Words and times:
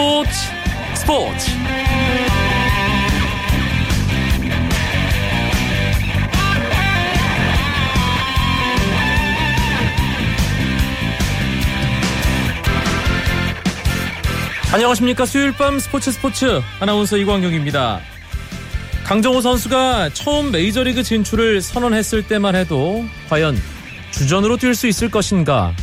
스포츠. 0.00 0.30
스포츠. 0.94 1.50
안녕하십니까. 14.72 15.26
수요일 15.26 15.52
밤 15.52 15.78
스포츠 15.78 16.10
스포츠 16.12 16.62
아나운서 16.80 17.18
이광경입니다. 17.18 18.00
강정호 19.04 19.42
선수가 19.42 20.14
처음 20.14 20.50
메이저리그 20.50 21.02
진출을 21.02 21.60
선언했을 21.60 22.26
때만 22.26 22.56
해도 22.56 23.04
과연 23.28 23.54
주전으로 24.12 24.56
뛸 24.56 24.74
수 24.74 24.86
있을 24.86 25.10
것인가? 25.10 25.74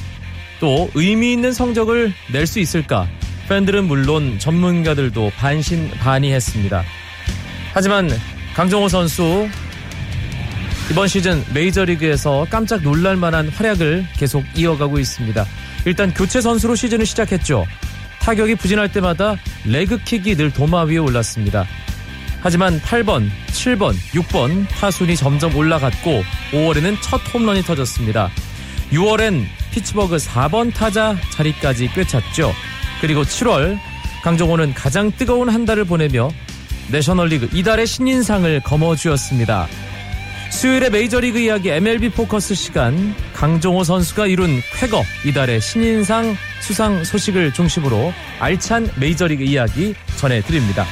또 0.59 0.89
의미 0.95 1.33
있는 1.33 1.53
성적을 1.53 2.13
낼 2.31 2.47
수 2.47 2.59
있을까 2.59 3.07
팬들은 3.47 3.85
물론 3.85 4.39
전문가들도 4.39 5.31
반신반의했습니다. 5.37 6.83
하지만 7.73 8.09
강정호 8.55 8.89
선수 8.89 9.47
이번 10.89 11.07
시즌 11.07 11.43
메이저리그에서 11.53 12.47
깜짝 12.49 12.81
놀랄 12.81 13.15
만한 13.15 13.49
활약을 13.49 14.05
계속 14.17 14.43
이어가고 14.55 14.99
있습니다. 14.99 15.45
일단 15.85 16.13
교체 16.13 16.41
선수로 16.41 16.75
시즌을 16.75 17.05
시작했죠. 17.05 17.65
타격이 18.19 18.55
부진할 18.55 18.91
때마다 18.91 19.35
레그킥이 19.65 20.35
늘 20.35 20.51
도마 20.51 20.83
위에 20.83 20.97
올랐습니다. 20.97 21.65
하지만 22.41 22.79
8번, 22.81 23.29
7번, 23.47 23.93
6번 24.13 24.67
타순이 24.69 25.15
점점 25.15 25.55
올라갔고 25.55 26.23
5월에는 26.51 26.97
첫 27.01 27.21
홈런이 27.33 27.63
터졌습니다. 27.63 28.29
6월엔 28.91 29.45
피츠버그 29.71 30.17
4번 30.17 30.73
타자 30.73 31.15
자리까지 31.31 31.89
꿰찼죠. 31.89 32.53
그리고 33.01 33.23
7월 33.23 33.77
강정호는 34.23 34.73
가장 34.73 35.11
뜨거운 35.11 35.49
한 35.49 35.65
달을 35.65 35.85
보내며 35.85 36.29
내셔널리그 36.91 37.49
이달의 37.53 37.87
신인상을 37.87 38.61
거머쥐었습니다. 38.61 39.67
수요일의 40.49 40.89
메이저리그 40.89 41.39
이야기 41.39 41.69
MLB 41.69 42.09
포커스 42.09 42.55
시간 42.55 43.13
강정호 43.33 43.83
선수가 43.83 44.27
이룬 44.27 44.61
쾌거 44.73 45.03
이달의 45.25 45.61
신인상 45.61 46.35
수상 46.61 47.03
소식을 47.03 47.53
중심으로 47.53 48.13
알찬 48.39 48.89
메이저리그 48.99 49.43
이야기 49.43 49.93
전해드립니다. 50.15 50.85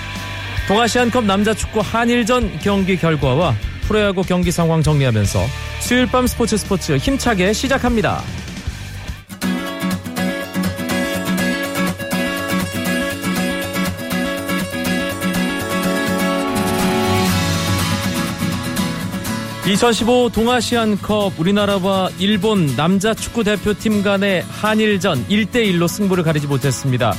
동아시안컵 0.67 1.25
남자축구 1.25 1.79
한일전 1.79 2.59
경기 2.59 2.97
결과와 2.97 3.55
프로야구 3.87 4.23
경기 4.23 4.51
상황 4.51 4.83
정리하면서 4.83 5.39
수요일 5.79 6.07
밤 6.07 6.27
스포츠 6.27 6.57
스포츠 6.57 6.97
힘차게 6.97 7.53
시작합니다. 7.53 8.21
(2015) 19.65 20.31
동아시안컵 20.31 21.39
우리나라와 21.39 22.11
일본 22.19 22.75
남자 22.75 23.15
축구 23.15 23.43
대표팀 23.43 24.03
간의 24.03 24.43
한일전 24.47 25.25
1대1로 25.27 25.87
승부를 25.87 26.23
가리지 26.23 26.45
못했습니다. 26.45 27.15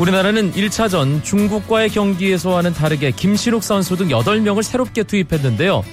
우리나라는 0.00 0.52
1차전 0.54 1.22
중국과의 1.22 1.90
경기에서와는 1.90 2.72
다르게 2.74 3.12
김신욱 3.12 3.62
선수 3.62 3.94
등 3.94 4.08
8명을 4.08 4.64
새롭게 4.64 5.04
투입했는데요. 5.04 5.84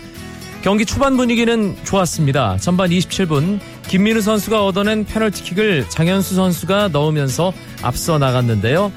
경기 0.63 0.87
초반 0.87 1.17
분위기는 1.17 1.75
좋았습니다. 1.83 2.57
전반 2.57 2.89
27분 2.89 3.59
김민우 3.87 4.21
선수가 4.21 4.65
얻어낸 4.65 5.05
페널티킥을 5.05 5.85
장현수 5.89 6.33
선수가 6.33 6.89
넣으면서 6.93 7.53
앞서 7.83 8.17
나갔는데요. 8.17 8.91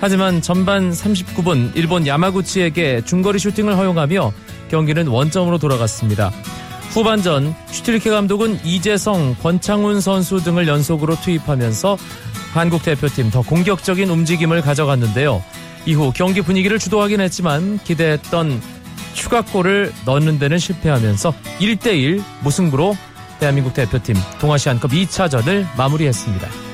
하지만 0.00 0.40
전반 0.40 0.90
39분 0.90 1.72
일본 1.74 2.06
야마구치에게 2.06 3.02
중거리 3.04 3.38
슈팅을 3.38 3.76
허용하며 3.76 4.32
경기는 4.68 5.06
원점으로 5.06 5.58
돌아갔습니다. 5.58 6.30
후반전 6.90 7.54
슈틸케 7.66 8.10
감독은 8.10 8.64
이재성, 8.64 9.36
권창훈 9.42 10.00
선수 10.00 10.42
등을 10.42 10.66
연속으로 10.66 11.16
투입하면서 11.16 11.98
한국 12.54 12.82
대표팀 12.82 13.30
더 13.30 13.42
공격적인 13.42 14.08
움직임을 14.08 14.62
가져갔는데요. 14.62 15.42
이후 15.84 16.12
경기 16.14 16.40
분위기를 16.40 16.78
주도하긴 16.78 17.20
했지만 17.20 17.78
기대했던 17.84 18.60
추가골을 19.12 19.92
넣는 20.04 20.38
데는 20.38 20.58
실패하면서 20.58 21.34
1대1 21.60 22.22
무승부로 22.42 22.96
대한민국 23.40 23.74
대표팀 23.74 24.16
동아시안컵 24.40 24.90
2차전을 24.90 25.66
마무리했습니다. 25.76 26.65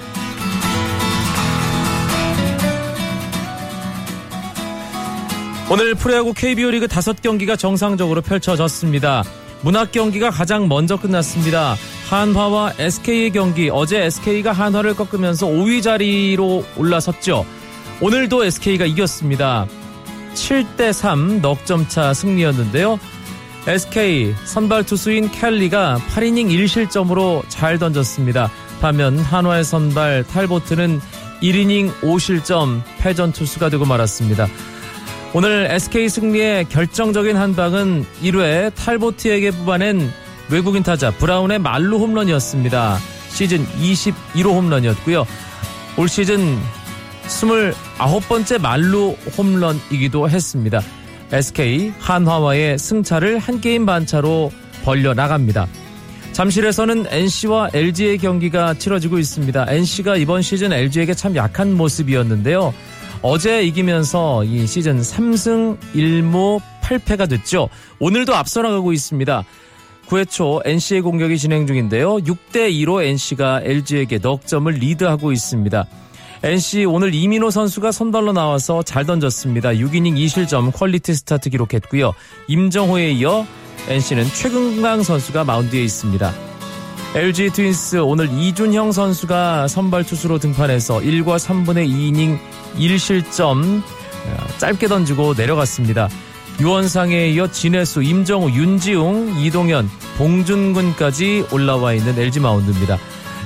오늘 5.73 5.95
프로야구 5.95 6.35
KBO 6.35 6.71
리그 6.71 6.87
5경기가 6.87 7.59
정상적으로 7.59 8.21
펼쳐졌습니다. 8.21 9.25
문학 9.63 9.91
경기가 9.91 10.29
가장 10.29 10.69
먼저 10.69 10.99
끝났습니다. 10.99 11.77
한화와 12.11 12.75
SK의 12.79 13.31
경기 13.31 13.71
어제 13.71 14.03
SK가 14.03 14.53
한화를 14.53 14.95
꺾으면서 14.95 15.47
5위 15.47 15.83
자리로 15.83 16.63
올라섰죠. 16.77 17.47
오늘도 18.03 18.45
SK가 18.45 18.85
이겼습니다. 18.85 19.67
7대 20.35 20.93
3 20.93 21.41
넉점차 21.41 22.13
승리였는데요. 22.13 23.01
SK 23.67 24.35
선발 24.45 24.85
투수인 24.85 25.31
켈리가 25.31 26.03
8이닝 26.11 26.51
1실점으로 26.51 27.45
잘 27.49 27.79
던졌습니다. 27.79 28.51
반면 28.83 29.19
한화의 29.19 29.65
선발 29.65 30.25
탈보트는 30.25 31.01
1이닝 31.41 31.95
5실점 32.03 32.83
패전 32.99 33.33
투수가 33.33 33.71
되고 33.71 33.87
말았습니다. 33.87 34.49
오늘 35.35 35.67
SK 35.71 36.11
승리의 36.11 36.67
결정적인 36.67 37.37
한 37.37 37.57
방은 37.57 38.05
1회 38.23 38.75
탈보트에게 38.75 39.51
뽑아낸 39.53 40.13
외국인 40.51 40.83
타자 40.83 41.11
브라운의 41.11 41.59
말루 41.59 41.97
홈런이었습니다. 41.97 42.99
시즌 43.31 43.65
21호 43.65 44.49
홈런이었고요. 44.49 45.27
올 45.97 46.09
시즌 46.09 46.59
29번째 47.27 48.61
말루 48.61 49.17
홈런이기도 49.39 50.29
했습니다. 50.29 50.83
SK 51.33 51.95
한화와의 51.99 52.79
승차를 52.79 53.39
한 53.39 53.63
게임 53.63 53.87
반차로 53.87 54.53
벌려 54.85 55.15
나갑니다. 55.15 55.67
잠실에서는 56.33 57.07
NC와 57.09 57.71
LG의 57.73 58.19
경기가 58.19 58.75
치러지고 58.75 59.19
있습니다. 59.19 59.65
NC가 59.67 60.17
이번 60.17 60.43
시즌 60.43 60.75
LG에게 60.75 61.15
참 61.15 61.37
약한 61.37 61.73
모습이었는데요. 61.73 62.75
어제 63.23 63.63
이기면서 63.63 64.43
이 64.45 64.67
시즌 64.67 65.01
3승 65.01 65.79
1무 65.95 66.61
8패가 66.83 67.29
됐죠. 67.29 67.69
오늘도 68.01 68.35
앞서 68.35 68.63
나가고 68.63 68.93
있습니다. 68.93 69.45
9회 70.09 70.29
초 70.29 70.61
NC의 70.65 71.03
공격이 71.03 71.39
진행 71.39 71.67
중인데요. 71.67 72.17
6대 72.17 72.71
2로 72.73 73.03
NC가 73.03 73.61
LG에게 73.63 74.19
넉 74.19 74.47
점을 74.47 74.71
리드하고 74.71 75.31
있습니다. 75.31 75.87
NC 76.43 76.85
오늘 76.87 77.15
이민호 77.15 77.51
선수가 77.51 77.93
선발로 77.93 78.33
나와서 78.33 78.83
잘 78.83 79.07
던졌습니다. 79.07 79.71
6이닝 79.71 80.17
2실점 80.17 80.73
퀄리티 80.73 81.15
스타트 81.15 81.49
기록했고요. 81.51 82.13
임정호에 82.49 83.13
이어 83.13 83.47
NC는 83.89 84.25
최금강 84.27 85.05
선수가 85.05 85.45
마운드에 85.45 85.83
있습니다. 85.83 86.52
LG 87.15 87.51
트윈스 87.51 87.97
오늘 87.99 88.33
이준형 88.33 88.93
선수가 88.93 89.69
선발 89.69 90.05
투수로 90.05 90.39
등판해서 90.39 91.01
1과 91.01 91.37
3분의 91.37 91.87
2이닝 91.87 92.39
1실점 92.77 93.83
짧게 94.57 94.89
던지고 94.89 95.35
내려갔습니다. 95.37 96.09
유원상에 96.59 97.29
이어 97.29 97.49
진해수, 97.49 98.03
임정우, 98.03 98.51
윤지웅, 98.53 99.41
이동현, 99.41 99.91
봉준근까지 100.17 101.49
올라와 101.53 101.93
있는 101.93 102.19
LG 102.19 102.41
마운드입니다. 102.41 102.99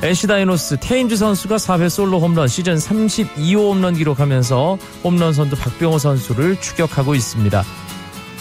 NC 0.03 0.29
다이노스 0.29 0.77
테인즈 0.81 1.17
선수가 1.17 1.57
4회 1.57 1.89
솔로 1.89 2.21
홈런 2.21 2.47
시즌 2.47 2.77
32호 2.77 3.71
홈런 3.71 3.95
기록하면서 3.95 4.79
홈런 5.03 5.33
선두 5.33 5.57
박병호 5.57 5.99
선수를 5.99 6.61
추격하고 6.61 7.17
있습니다. 7.17 7.65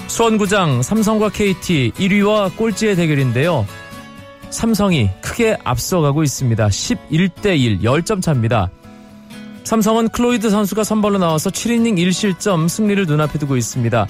수원구장 0.08 0.84
삼성과 0.84 1.30
KT 1.30 1.94
1위와 1.98 2.56
꼴찌의 2.56 2.96
대결인데요. 2.96 3.66
삼성이 4.56 5.10
크게 5.22 5.58
앞서가고 5.64 6.24
있습니다. 6.24 6.68
11대1 6.68 7.82
10점 7.82 8.22
차입니다. 8.22 8.72
삼성은 9.66 10.10
클로이드 10.10 10.50
선수가 10.50 10.84
선발로 10.84 11.18
나와서 11.18 11.50
7이닝 11.50 11.98
1실점 11.98 12.70
승리를 12.70 13.06
눈앞에 13.06 13.38
두고 13.38 13.58
있습니다. 13.58 14.08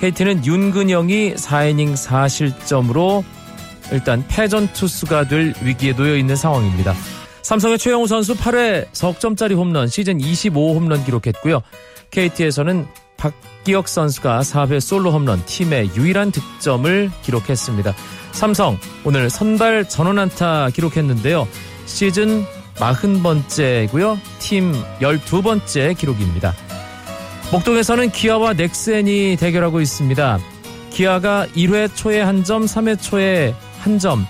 KT는 0.00 0.44
윤근영이 0.44 1.34
4이닝 1.34 1.94
4실점으로 1.94 3.24
일단 3.90 4.24
패전 4.28 4.72
투수가 4.72 5.28
될 5.28 5.54
위기에 5.62 5.94
놓여 5.94 6.16
있는 6.16 6.36
상황입니다. 6.36 6.94
삼성의 7.42 7.78
최영우 7.78 8.06
선수 8.06 8.34
8회 8.34 8.88
석점짜리 8.92 9.54
홈런 9.54 9.88
시즌 9.88 10.20
25 10.20 10.74
홈런 10.74 11.04
기록했고요. 11.04 11.62
KT에서는 12.10 12.86
박기혁 13.16 13.88
선수가 13.88 14.40
4회 14.40 14.80
솔로 14.80 15.12
홈런 15.12 15.42
팀의 15.46 15.92
유일한 15.96 16.32
득점을 16.32 17.10
기록했습니다. 17.22 17.94
삼성 18.36 18.78
오늘 19.02 19.30
선발 19.30 19.88
전원 19.88 20.18
안타 20.18 20.68
기록했는데요. 20.68 21.48
시즌 21.86 22.44
40번째고요. 22.74 24.18
팀 24.38 24.74
12번째 25.00 25.96
기록입니다. 25.96 26.54
목동에서는 27.50 28.10
기아와 28.10 28.52
넥센이 28.52 29.36
대결하고 29.36 29.80
있습니다. 29.80 30.38
기아가 30.90 31.46
1회 31.56 31.96
초에 31.96 32.20
한 32.20 32.44
점, 32.44 32.66
3회 32.66 33.00
초에 33.00 33.54
한 33.80 33.98
점, 33.98 34.26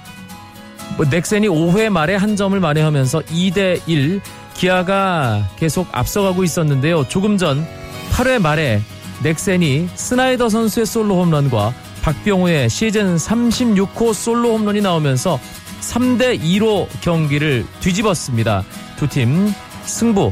뭐 0.97 1.05
넥센이 1.11 1.49
5회 1.49 1.89
말에 1.89 2.15
한 2.15 2.37
점을 2.37 2.59
만회하면서 2.59 3.23
2대 3.23 3.81
1 3.89 4.21
기아가 4.55 5.49
계속 5.59 5.89
앞서가고 5.91 6.45
있었는데요. 6.45 7.09
조금 7.09 7.39
전 7.39 7.67
8회 8.13 8.41
말에 8.41 8.81
넥센이 9.25 9.89
스나이더 9.95 10.49
선수의 10.49 10.87
솔로 10.87 11.21
홈런과 11.21 11.75
박병호의 12.07 12.71
시즌 12.71 13.17
36호 13.17 14.15
솔로 14.15 14.57
홈런이 14.57 14.81
나오면서 14.81 15.41
3대 15.81 16.41
2로 16.41 16.87
경기를 17.01 17.67
뒤집었습니다. 17.81 18.63
두 18.97 19.09
팀 19.09 19.53
승부 19.83 20.31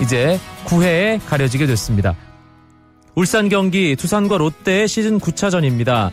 이제 0.00 0.40
9회에 0.64 1.20
가려지게 1.26 1.66
됐습니다. 1.66 2.16
울산 3.14 3.50
경기 3.50 3.94
두산과 3.94 4.38
롯데의 4.38 4.88
시즌 4.88 5.20
9차전입니다. 5.20 6.12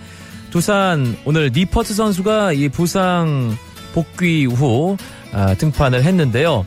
두산 0.49 1.15
오늘 1.23 1.51
니퍼트 1.55 1.93
선수가 1.93 2.51
이 2.51 2.67
부상 2.67 3.55
복귀 3.93 4.45
후 4.47 4.97
아, 5.31 5.53
등판을 5.53 6.03
했는데요. 6.03 6.65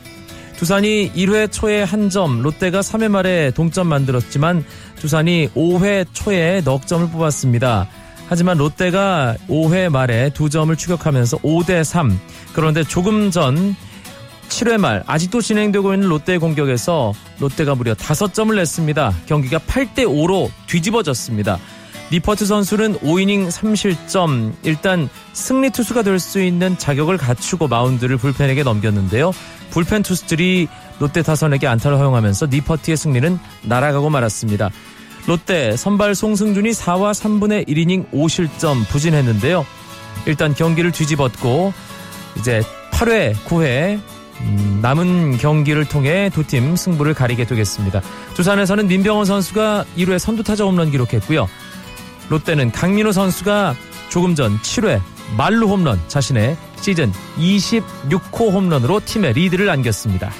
두산이 0.55 1.11
1회 1.13 1.51
초에 1.51 1.83
한 1.83 2.09
점, 2.09 2.41
롯데가 2.41 2.79
3회 2.79 3.09
말에 3.09 3.51
동점 3.51 3.85
만들었지만 3.85 4.65
두산이 4.95 5.49
5회 5.55 6.07
초에 6.13 6.61
넉 6.65 6.87
점을 6.87 7.07
뽑았습니다. 7.11 7.87
하지만 8.29 8.57
롯데가 8.57 9.35
5회 9.49 9.89
말에 9.89 10.29
두 10.31 10.49
점을 10.49 10.75
추격하면서 10.75 11.37
5대 11.37 11.83
3. 11.83 12.19
그런데 12.53 12.83
조금 12.83 13.31
전 13.31 13.75
7회 14.49 14.77
말 14.77 15.03
아직도 15.07 15.41
진행되고 15.41 15.93
있는 15.93 16.09
롯데의 16.09 16.39
공격에서 16.39 17.13
롯데가 17.39 17.75
무려 17.75 17.93
5점을 17.93 18.53
냈습니다. 18.55 19.13
경기가 19.25 19.59
8대 19.59 20.05
5로 20.05 20.49
뒤집어졌습니다. 20.67 21.57
니퍼트 22.11 22.45
선수는 22.45 22.99
5이닝 22.99 23.49
3실점 23.49 24.53
일단 24.63 25.09
승리 25.33 25.69
투수가 25.69 26.03
될 26.03 26.19
수 26.19 26.41
있는 26.41 26.77
자격을 26.77 27.17
갖추고 27.17 27.67
마운드를 27.67 28.15
불펜에게 28.17 28.63
넘겼는데요. 28.63 29.31
불펜 29.71 30.03
투수들이 30.03 30.69
롯데 30.99 31.21
타선에게 31.21 31.67
안타를 31.67 31.97
허용하면서 31.97 32.47
니퍼트의 32.47 32.95
승리는 32.95 33.37
날아가고 33.63 34.09
말았습니다. 34.09 34.69
롯데 35.27 35.75
선발 35.75 36.15
송승준이 36.15 36.69
4와 36.71 37.11
3분의 37.11 37.67
1이닝 37.67 38.11
5실점 38.11 38.87
부진했는데요. 38.87 39.65
일단 40.25 40.53
경기를 40.55 40.91
뒤집었고 40.91 41.73
이제 42.39 42.61
8회, 42.91 43.33
9회 43.45 43.99
음, 44.39 44.79
남은 44.81 45.37
경기를 45.37 45.85
통해 45.85 46.29
두 46.33 46.43
팀 46.43 46.75
승부를 46.75 47.13
가리게 47.13 47.45
되겠습니다. 47.45 48.01
두산에서는 48.35 48.87
민병헌 48.87 49.25
선수가 49.25 49.85
1회 49.97 50.17
선두타자 50.19 50.63
홈런 50.63 50.91
기록했고요. 50.91 51.47
롯데는 52.29 52.71
강민호 52.71 53.11
선수가 53.11 53.75
조금 54.09 54.35
전 54.35 54.57
7회 54.59 55.01
말루 55.37 55.67
홈런 55.67 55.99
자신의 56.07 56.55
시즌 56.79 57.11
26호 57.37 58.51
홈런으로 58.53 59.01
팀의 59.03 59.33
리드를 59.33 59.69
안겼습니다. 59.69 60.31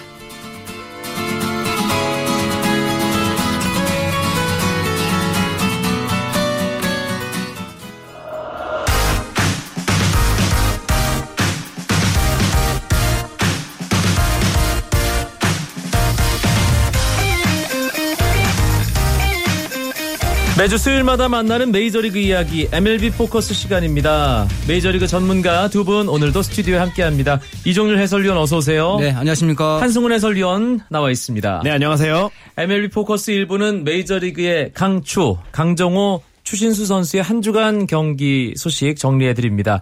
매주 20.57 20.77
수요일마다 20.79 21.29
만나는 21.29 21.71
메이저리그 21.71 22.17
이야기 22.17 22.67
MLB 22.71 23.11
포커스 23.11 23.53
시간입니다. 23.53 24.47
메이저리그 24.67 25.05
전문가 25.05 25.67
두 25.69 25.83
분 25.83 26.09
오늘도 26.09 26.41
스튜디오에 26.41 26.79
함께합니다. 26.79 27.39
이종률 27.63 27.99
해설위원 27.99 28.37
어서 28.39 28.57
오세요. 28.57 28.97
네, 28.99 29.11
안녕하십니까. 29.11 29.79
한승훈 29.79 30.11
해설위원 30.11 30.81
나와 30.89 31.11
있습니다. 31.11 31.61
네, 31.63 31.69
안녕하세요. 31.69 32.31
MLB 32.57 32.89
포커스 32.89 33.31
1부는 33.33 33.83
메이저리그의 33.83 34.71
강추, 34.73 35.37
강정호, 35.51 36.23
추신수 36.43 36.87
선수의 36.87 37.21
한 37.21 37.41
주간 37.43 37.85
경기 37.85 38.53
소식 38.57 38.97
정리해 38.97 39.35
드립니다. 39.35 39.79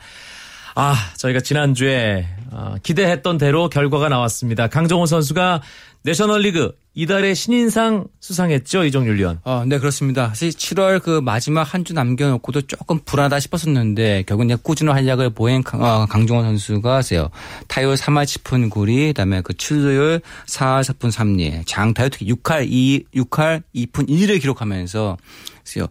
아, 0.76 0.94
저희가 1.16 1.40
지난주에 1.40 2.28
어, 2.45 2.45
기대했던 2.84 3.38
대로 3.38 3.70
결과가 3.70 4.10
나왔습니다. 4.10 4.68
강정호 4.68 5.06
선수가 5.06 5.62
내셔널리그 6.04 6.74
이달의 6.94 7.36
신인상 7.36 8.06
수상했죠, 8.22 8.86
이종률 8.86 9.18
위원. 9.18 9.40
어, 9.44 9.64
네, 9.66 9.80
그렇습니다. 9.80 10.30
사실 10.30 10.50
7월 10.50 11.02
그 11.02 11.20
마지막 11.20 11.64
한 11.64 11.84
주 11.84 11.94
남겨놓고도 11.94 12.62
조금 12.64 13.00
불안하다 13.04 13.40
싶었었는데 13.40 14.24
결국 14.28 14.46
이제 14.46 14.56
꾸준한 14.62 14.96
활약을 14.96 15.32
보인 15.32 15.62
강, 15.64 15.84
어, 15.84 16.06
강정호 16.06 16.44
선수가 16.44 17.02
세요. 17.02 17.30
타율 17.68 17.96
3할 17.96 18.24
10푼 18.24 18.70
9리, 18.70 19.08
그다음에 19.08 19.42
그 19.42 19.54
출루율 19.54 20.22
4할 20.48 20.84
4푼 20.84 21.12
3리, 21.12 21.64
장타율 21.66 22.10
특히 22.12 22.28
6할 22.32 22.66
2 22.70 23.06
6할 23.16 23.64
2푼 23.76 24.08
1리를 24.08 24.40
기록하면서 24.40 25.18
세요. 25.64 25.88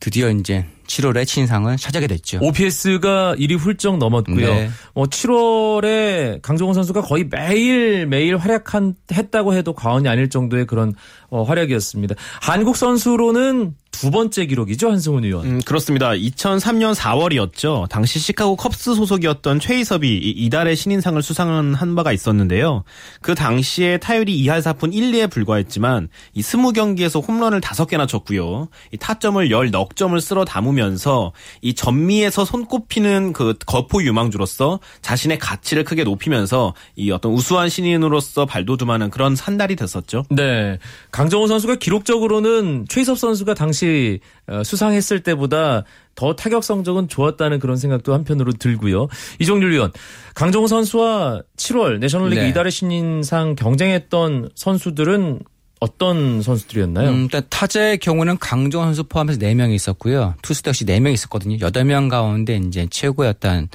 드디어 0.00 0.30
이제 0.30 0.66
7월에 0.86 1.26
친상을 1.26 1.76
차지하게 1.76 2.06
됐죠. 2.06 2.38
OPS가 2.40 3.34
1위 3.38 3.58
훌쩍 3.58 3.98
넘었고요. 3.98 4.54
네. 4.54 4.70
어, 4.94 5.04
7월에 5.06 6.42
강정호 6.42 6.72
선수가 6.72 7.02
거의 7.02 7.26
매일 7.28 8.06
매일 8.06 8.36
활약한 8.36 8.94
했다고 9.12 9.54
해도 9.54 9.72
과언이 9.72 10.08
아닐 10.08 10.30
정도의 10.30 10.66
그런 10.66 10.94
어, 11.28 11.42
활약이었습니다. 11.42 12.14
한국 12.40 12.76
선수로는 12.76 13.74
두 13.90 14.10
번째 14.10 14.44
기록이죠, 14.44 14.90
한승훈 14.90 15.24
의원. 15.24 15.46
음, 15.46 15.60
그렇습니다. 15.64 16.10
2003년 16.10 16.94
4월이었죠. 16.94 17.88
당시 17.88 18.18
시카고 18.18 18.56
컵스 18.56 18.94
소속이었던 18.94 19.58
최희섭이 19.58 20.18
이달의 20.18 20.76
신인상을 20.76 21.20
수상한 21.22 21.94
바가 21.94 22.12
있었는데요. 22.12 22.84
그 23.22 23.34
당시에 23.34 23.96
타율이 23.96 24.36
2할 24.44 24.60
4푼 24.60 24.92
1, 24.92 25.12
2에 25.12 25.30
불과했지만 25.30 26.08
이 26.34 26.42
20경기에서 26.42 27.26
홈런을 27.26 27.62
5개나 27.62 28.06
쳤고요. 28.06 28.68
이 28.92 28.98
타점을 28.98 29.48
10넉점을 29.48 30.20
쓸어 30.20 30.44
담으 30.44 30.72
면서 30.76 31.32
이 31.60 31.74
전미에서 31.74 32.44
손꼽히는 32.44 33.32
그 33.32 33.54
거포 33.66 34.02
유망주로서 34.02 34.80
자신의 35.02 35.38
가치를 35.38 35.84
크게 35.84 36.04
높이면서 36.04 36.74
이 36.94 37.10
어떤 37.10 37.32
우수한 37.32 37.68
신인으로서 37.68 38.46
발돋움하는 38.46 39.10
그런 39.10 39.36
한 39.36 39.56
달이 39.56 39.76
됐었죠. 39.76 40.24
네. 40.30 40.78
강정호 41.10 41.48
선수가 41.48 41.76
기록적으로는 41.76 42.86
최희섭 42.88 43.18
선수가 43.18 43.54
당시 43.54 44.20
어, 44.46 44.62
수상했을 44.62 45.22
때보다 45.22 45.84
더 46.14 46.34
타격 46.34 46.64
성적은 46.64 47.08
좋았다는 47.08 47.58
그런 47.58 47.76
생각도 47.76 48.14
한편으로 48.14 48.52
들고요. 48.52 49.08
이종률 49.38 49.72
위원, 49.72 49.92
강정호 50.34 50.66
선수와 50.66 51.42
7월 51.56 51.98
내셔널리그 51.98 52.40
네. 52.40 52.48
이달의 52.48 52.72
신인상 52.72 53.54
경쟁했던 53.54 54.50
선수들은 54.54 55.40
어떤 55.78 56.40
선수들이었나요? 56.40 57.10
음, 57.10 57.22
일단 57.24 57.42
타자의 57.50 57.98
경우는 57.98 58.38
강정호 58.38 58.86
선수 58.86 59.04
포함해서 59.04 59.38
4명이 59.38 59.74
있었고요. 59.74 60.34
투수도 60.40 60.70
역시 60.70 60.86
4명이 60.86 61.12
있었거든요. 61.12 61.58
8명 61.58 62.08
가운데 62.08 62.56
이제 62.56 62.86
최고였던 62.90 63.68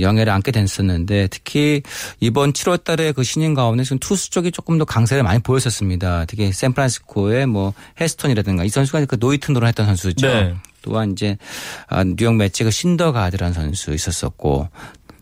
영예를 0.00 0.32
안게 0.32 0.50
됐었는데 0.50 1.28
특히 1.28 1.82
이번 2.20 2.54
7월 2.54 2.82
달에 2.82 3.12
그 3.12 3.22
신인 3.22 3.52
가운데 3.52 3.84
지금 3.84 3.98
투수 3.98 4.30
쪽이 4.30 4.50
조금 4.50 4.78
더 4.78 4.86
강세를 4.86 5.22
많이 5.22 5.40
보였었습니다. 5.40 6.24
특히 6.24 6.52
샌프란시스코의 6.52 7.46
뭐 7.46 7.74
헤스톤이라든가 8.00 8.64
이 8.64 8.70
선수가 8.70 9.04
그 9.04 9.16
노이튼으로 9.20 9.66
했던 9.66 9.84
선수죠. 9.84 10.26
네. 10.26 10.54
또한 10.80 11.12
이제 11.12 11.36
아, 11.86 12.02
뉴욕 12.02 12.34
매치 12.34 12.64
그 12.64 12.70
신더가드라는 12.70 13.52
선수 13.52 13.92
있었었고 13.92 14.68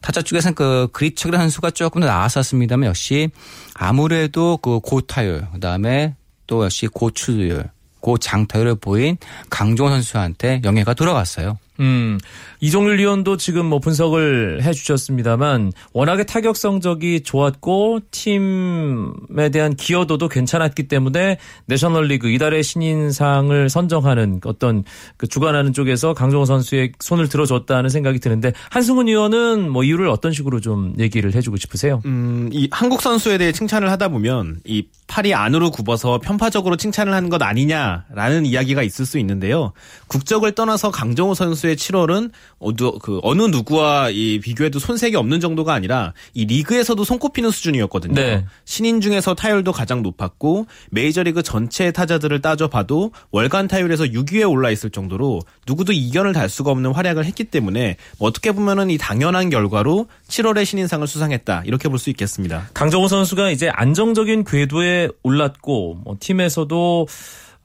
타자 0.00 0.22
쪽에서는 0.22 0.54
그 0.54 0.88
그리처기라는 0.92 1.46
선수가 1.46 1.72
조금 1.72 2.00
더 2.00 2.06
나았었습니다만 2.06 2.88
역시 2.88 3.30
아무래도 3.74 4.56
그 4.56 4.80
고타율 4.80 5.46
그다음에 5.52 6.14
또 6.50 6.64
역시 6.64 6.88
고출율 6.88 7.70
고장타율을 8.00 8.74
보인 8.76 9.16
강종호 9.50 9.90
선수한테 9.90 10.62
영예가 10.64 10.94
돌아갔어요. 10.94 11.58
음, 11.78 12.18
이종률 12.60 12.98
위원도 12.98 13.38
지금 13.38 13.66
뭐 13.66 13.78
분석을 13.78 14.62
해 14.62 14.72
주셨습니다만 14.72 15.72
워낙에 15.92 16.24
타격 16.24 16.56
성적이 16.56 17.22
좋았고 17.22 18.00
팀에 18.10 19.48
대한 19.50 19.74
기여도도 19.74 20.28
괜찮았기 20.28 20.88
때문에 20.88 21.38
내셔널리그 21.66 22.28
이달의 22.30 22.62
신인상을 22.62 23.68
선정하는 23.70 24.40
어떤 24.44 24.84
그 25.16 25.26
주관하는 25.26 25.72
쪽에서 25.72 26.12
강정호 26.12 26.44
선수의 26.44 26.92
손을 27.00 27.28
들어줬다는 27.28 27.88
생각이 27.88 28.18
드는데 28.18 28.52
한승훈 28.68 29.08
의원은 29.08 29.70
뭐 29.70 29.82
이유를 29.82 30.08
어떤 30.08 30.32
식으로 30.32 30.60
좀 30.60 30.94
얘기를 30.98 31.34
해주고 31.34 31.56
싶으세요? 31.56 32.02
음, 32.04 32.50
이 32.52 32.68
한국 32.70 33.00
선수에 33.00 33.38
대해 33.38 33.52
칭찬을 33.52 33.90
하다 33.90 34.08
보면 34.08 34.60
이 34.64 34.86
팔이 35.06 35.34
안으로 35.34 35.70
굽어서 35.70 36.18
편파적으로 36.18 36.76
칭찬을 36.76 37.12
하는 37.12 37.30
것 37.30 37.42
아니냐라는 37.42 38.46
이야기가 38.46 38.82
있을 38.82 39.06
수 39.06 39.18
있는데요. 39.18 39.72
국적을 40.06 40.52
떠나서 40.52 40.90
강정호 40.90 41.34
선수의 41.34 41.76
7월은 41.76 42.30
어느, 42.60 42.76
그 43.00 43.20
어느 43.22 43.42
누구와 43.42 44.10
이 44.10 44.38
비교해도 44.40 44.78
손색이 44.78 45.16
없는 45.16 45.40
정도가 45.40 45.72
아니라 45.72 46.12
이 46.34 46.44
리그에서도 46.44 47.02
손꼽히는 47.02 47.50
수준이었거든요. 47.50 48.14
네. 48.14 48.44
신인 48.66 49.00
중에서 49.00 49.34
타율도 49.34 49.72
가장 49.72 50.02
높았고 50.02 50.66
메이저리그 50.90 51.42
전체 51.42 51.90
타자들을 51.90 52.42
따져봐도 52.42 53.12
월간 53.30 53.68
타율에서 53.68 54.04
6위에 54.04 54.48
올라 54.48 54.70
있을 54.70 54.90
정도로 54.90 55.40
누구도 55.66 55.92
이견을 55.92 56.32
달 56.34 56.48
수가 56.48 56.70
없는 56.70 56.92
활약을 56.92 57.24
했기 57.24 57.44
때문에 57.44 57.96
뭐 58.18 58.28
어떻게 58.28 58.52
보면은 58.52 58.90
이 58.90 58.98
당연한 58.98 59.48
결과로 59.50 60.06
7월에 60.28 60.64
신인상을 60.64 61.06
수상했다 61.06 61.62
이렇게 61.64 61.88
볼 61.88 62.00
수 62.00 62.10
있겠습니다. 62.10 62.68
강정호 62.74 63.08
선수가 63.08 63.50
이제 63.50 63.68
안정적인 63.68 64.44
궤도에 64.44 65.08
올랐고 65.22 66.00
뭐 66.02 66.16
팀에서도 66.18 67.06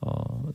어, 0.06 0.14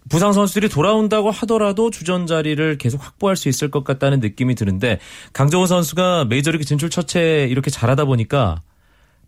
부상 0.08 0.32
선수들이 0.32 0.68
돌아온다고 0.68 1.32
하더라도 1.32 1.90
주전 1.90 2.28
자리를 2.28 2.78
계속 2.78 3.04
확보할 3.04 3.34
수 3.34 3.48
있을 3.48 3.68
것 3.68 3.82
같다는 3.82 4.20
느낌이 4.20 4.54
드는데 4.54 5.00
강정호 5.32 5.66
선수가 5.66 6.26
메이저리그 6.26 6.64
진출 6.64 6.88
첫째 6.88 7.48
이렇게 7.50 7.68
잘하다 7.68 8.04
보니까 8.04 8.60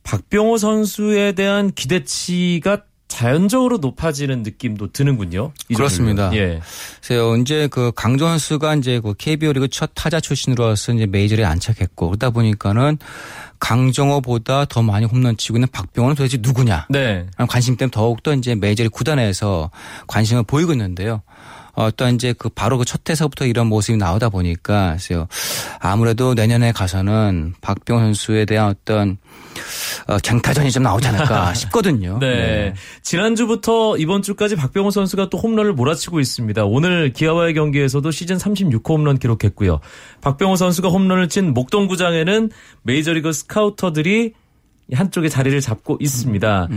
박병호 0.04 0.58
선수에 0.58 1.32
대한 1.32 1.72
기대치가 1.72 2.84
자연적으로 3.12 3.76
높아지는 3.76 4.42
느낌도 4.42 4.92
드는군요. 4.92 5.52
이 5.68 5.74
그렇습니다. 5.74 6.34
예. 6.34 6.62
그래서 7.04 7.36
이제 7.36 7.68
그 7.70 7.92
강정 7.94 8.30
선수가 8.30 8.76
이제 8.76 9.00
그 9.00 9.12
KBO 9.12 9.52
리그 9.52 9.68
첫 9.68 9.90
타자 9.94 10.18
출신으로서 10.18 10.94
이제 10.94 11.04
메이저리에 11.04 11.44
안착했고 11.44 12.08
그러다 12.08 12.30
보니까는 12.30 12.96
강정호보다 13.58 14.64
더 14.64 14.82
많이 14.82 15.04
홈런 15.04 15.36
치고 15.36 15.58
있는 15.58 15.68
박병호는 15.70 16.16
도대체 16.16 16.38
누구냐? 16.40 16.86
네. 16.88 17.26
관심 17.50 17.76
때문에 17.76 17.90
더욱더 17.90 18.32
이제 18.32 18.54
메이저리그 18.54 18.96
구단에서 18.96 19.70
관심을 20.06 20.44
보이고 20.44 20.72
있는데요. 20.72 21.20
어, 21.74 21.90
또 21.90 22.06
이제 22.08 22.34
그 22.38 22.48
바로 22.48 22.78
그 22.78 22.84
첫 22.84 23.08
해서부터 23.08 23.46
이런 23.46 23.68
모습이 23.68 23.96
나오다 23.96 24.28
보니까 24.28 24.96
그래서 24.98 25.26
아무래도 25.80 26.34
내년에 26.34 26.72
가서는 26.72 27.54
박병호 27.62 28.00
선수에 28.00 28.44
대한 28.44 28.68
어떤 28.68 29.16
어, 30.08 30.18
쟁타전이 30.18 30.70
좀 30.70 30.82
나오지 30.82 31.08
않을까 31.08 31.54
싶거든요. 31.54 32.18
네. 32.18 32.74
지난주부터 33.02 33.96
이번 33.96 34.20
주까지 34.22 34.56
박병호 34.56 34.90
선수가 34.90 35.30
또 35.30 35.38
홈런을 35.38 35.72
몰아치고 35.72 36.20
있습니다. 36.20 36.64
오늘 36.64 37.12
기아와의 37.12 37.54
경기에서도 37.54 38.10
시즌 38.10 38.36
36호 38.36 38.90
홈런 38.90 39.18
기록했고요. 39.18 39.80
박병호 40.20 40.56
선수가 40.56 40.88
홈런을 40.88 41.28
친 41.28 41.54
목동구장에는 41.54 42.50
메이저리그 42.82 43.32
스카우터들이 43.32 44.34
한쪽에 44.92 45.28
자리를 45.28 45.58
잡고 45.60 45.96
있습니다. 46.00 46.68
이 46.70 46.74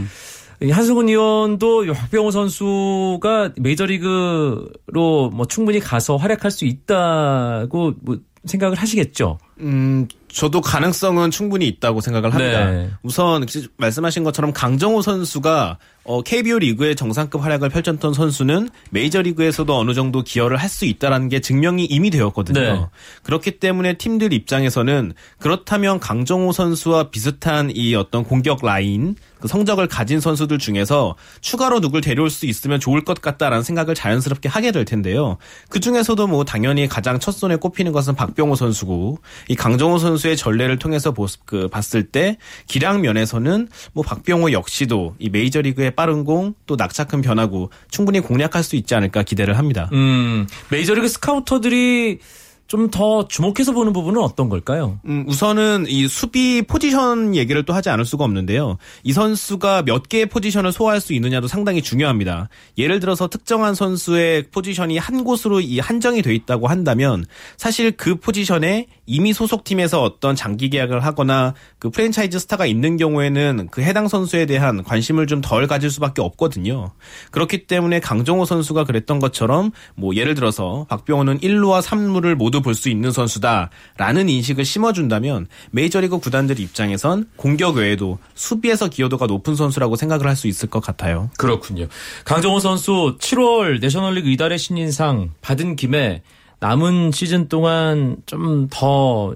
한승훈 0.62 1.10
의원도 1.10 1.94
박병호 1.94 2.32
선수가 2.32 3.54
메이저리그로 3.58 5.32
뭐 5.34 5.46
충분히 5.48 5.80
가서 5.80 6.16
활약할 6.18 6.52
수 6.52 6.66
있다고 6.66 7.94
뭐 8.02 8.18
생각을 8.46 8.78
하시겠죠. 8.78 9.40
음, 9.60 10.08
저도 10.28 10.62
가능성은 10.62 11.32
충분히 11.32 11.68
있다고 11.68 12.02
생각을 12.02 12.34
합니다. 12.34 12.72
네. 12.72 12.90
우선 13.04 13.46
말씀하신 13.78 14.24
것처럼 14.24 14.54
강정호 14.54 15.02
선수가 15.02 15.80
어, 16.06 16.22
KBO 16.22 16.60
리그의 16.60 16.96
정상급 16.96 17.44
활약을 17.44 17.70
펼쳤던 17.70 18.14
선수는 18.14 18.70
메이저리그에서도 18.92 19.76
어느 19.76 19.94
정도 19.94 20.22
기여를 20.24 20.58
할 20.58 20.76
수 20.76 20.84
있다라는 20.84 21.30
게 21.30 21.40
증명이 21.40 21.86
이미 21.86 22.10
되었거든요. 22.10 22.60
네. 22.60 22.86
그렇기 23.24 23.60
때문에 23.60 23.94
팀들 23.94 24.34
입장에서는 24.34 25.14
그렇다면 25.40 26.02
강정호 26.02 26.52
선수와 26.52 27.12
비슷한 27.12 27.72
이 27.74 27.96
어떤 27.96 28.26
공격 28.26 28.60
라인 28.62 29.16
그 29.40 29.48
성적을 29.48 29.88
가진 29.88 30.20
선수들 30.20 30.58
중에서 30.58 31.16
추가로 31.40 31.80
누굴 31.80 32.02
데려올 32.02 32.30
수 32.30 32.46
있으면 32.46 32.80
좋을 32.80 33.06
것 33.06 33.22
같다라는 33.22 33.64
생각을 33.64 33.96
자연스럽게 33.96 34.50
하게 34.50 34.72
될 34.72 34.86
텐데요. 34.86 35.38
그 35.70 35.80
중에서도 35.80 36.28
뭐 36.28 36.44
당연히 36.44 36.88
가장 36.88 37.20
첫 37.20 37.32
손에 37.32 37.56
꼽히는 37.58 37.92
것은 37.92 38.16
박병호 38.16 38.56
선수고 38.56 39.20
이 39.48 39.56
강정호 39.56 40.00
선수의 40.00 40.36
전례를 40.36 40.80
통해서 40.80 41.12
보스, 41.12 41.38
그 41.46 41.68
봤을 41.68 42.04
때 42.04 42.38
기량 42.68 43.02
면에서는 43.02 43.70
뭐 43.94 44.04
박병호 44.04 44.52
역시도 44.52 45.16
이 45.20 45.30
메이저리그의 45.30 45.95
빠른 45.96 46.24
공 46.24 46.54
또 46.66 46.76
낙차큰 46.76 47.22
변화구 47.22 47.70
충분히 47.90 48.20
공략할 48.20 48.64
수 48.64 48.76
있지 48.76 48.96
않을까 48.96 49.24
기대를 49.24 49.58
합니다. 49.58 49.90
음, 49.94 50.48
메이저리그 50.70 51.08
스카우터들이 51.08 52.20
좀더 52.68 53.28
주목해서 53.28 53.74
보는 53.74 53.94
부분은 53.94 54.20
어떤 54.20 54.50
걸까요? 54.50 55.00
음, 55.06 55.24
우선은 55.28 55.86
이 55.88 56.08
수비 56.08 56.64
포지션 56.64 57.36
얘기를 57.36 57.64
또 57.64 57.74
하지 57.74 57.90
않을 57.90 58.06
수가 58.06 58.24
없는데요. 58.24 58.78
이 59.04 59.14
선수가 59.14 59.84
몇 59.84 60.10
개의 60.10 60.26
포지션을 60.26 60.72
소화할 60.72 61.00
수 61.00 61.14
있느냐도 61.14 61.48
상당히 61.48 61.84
중요합니다. 61.84 62.50
예를 62.80 63.00
들어서 63.00 63.28
특정한 63.28 63.76
선수의 63.76 64.46
포지션이 64.52 64.98
한 64.98 65.24
곳으로 65.24 65.62
이 65.62 65.78
한정이 65.78 66.24
돼 66.24 66.34
있다고 66.34 66.68
한다면 66.68 67.26
사실 67.56 67.92
그 67.92 68.16
포지션에 68.16 68.88
이미 69.06 69.34
소속팀에서 69.34 70.02
어떤 70.02 70.36
장기 70.36 70.70
계약을 70.70 71.04
하거나 71.06 71.54
그 71.80 71.90
프랜차이즈 71.90 72.40
스타가 72.40 72.66
있는 72.66 72.98
경우에는 72.98 73.68
그 73.72 73.82
해당 73.82 74.08
선수에 74.08 74.46
대한 74.46 74.84
관심을 74.84 75.28
좀 75.28 75.42
덜 75.42 75.68
가질 75.68 75.92
수밖에 75.92 76.22
없거든요. 76.22 76.92
그렇기 77.32 77.68
때문에 77.68 78.00
강정호 78.00 78.46
선수가 78.46 78.86
그랬던 78.86 79.20
것처럼 79.20 79.72
뭐 79.96 80.16
예를 80.16 80.34
들어서 80.34 80.86
박병호는 80.90 81.40
1루와 81.40 81.82
3루를 81.82 82.36
모두 82.36 82.62
볼 82.62 82.74
수 82.76 82.90
있는 82.90 83.12
선수다라는 83.12 84.28
인식을 84.28 84.66
심어준다면 84.66 85.48
메이저리그 85.72 86.20
구단들 86.20 86.60
입장에선 86.60 87.30
공격 87.36 87.76
외에도 87.78 88.18
수비에서 88.34 88.90
기여도가 88.90 89.28
높은 89.28 89.56
선수라고 89.56 89.96
생각을 89.96 90.28
할 90.28 90.36
수 90.36 90.48
있을 90.48 90.70
것 90.70 90.82
같아요. 90.82 91.30
그렇군요. 91.38 91.88
강정호 92.26 92.60
선수 92.60 93.18
7월 93.22 93.80
내셔널리그 93.80 94.30
이달의 94.30 94.58
신인상 94.60 95.32
받은 95.42 95.76
김에 95.78 96.24
남은 96.60 97.12
시즌 97.12 97.48
동안 97.48 98.18
좀 98.26 98.68
더 98.72 99.36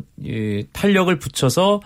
탄력을 0.74 1.18
붙여서 1.20 1.82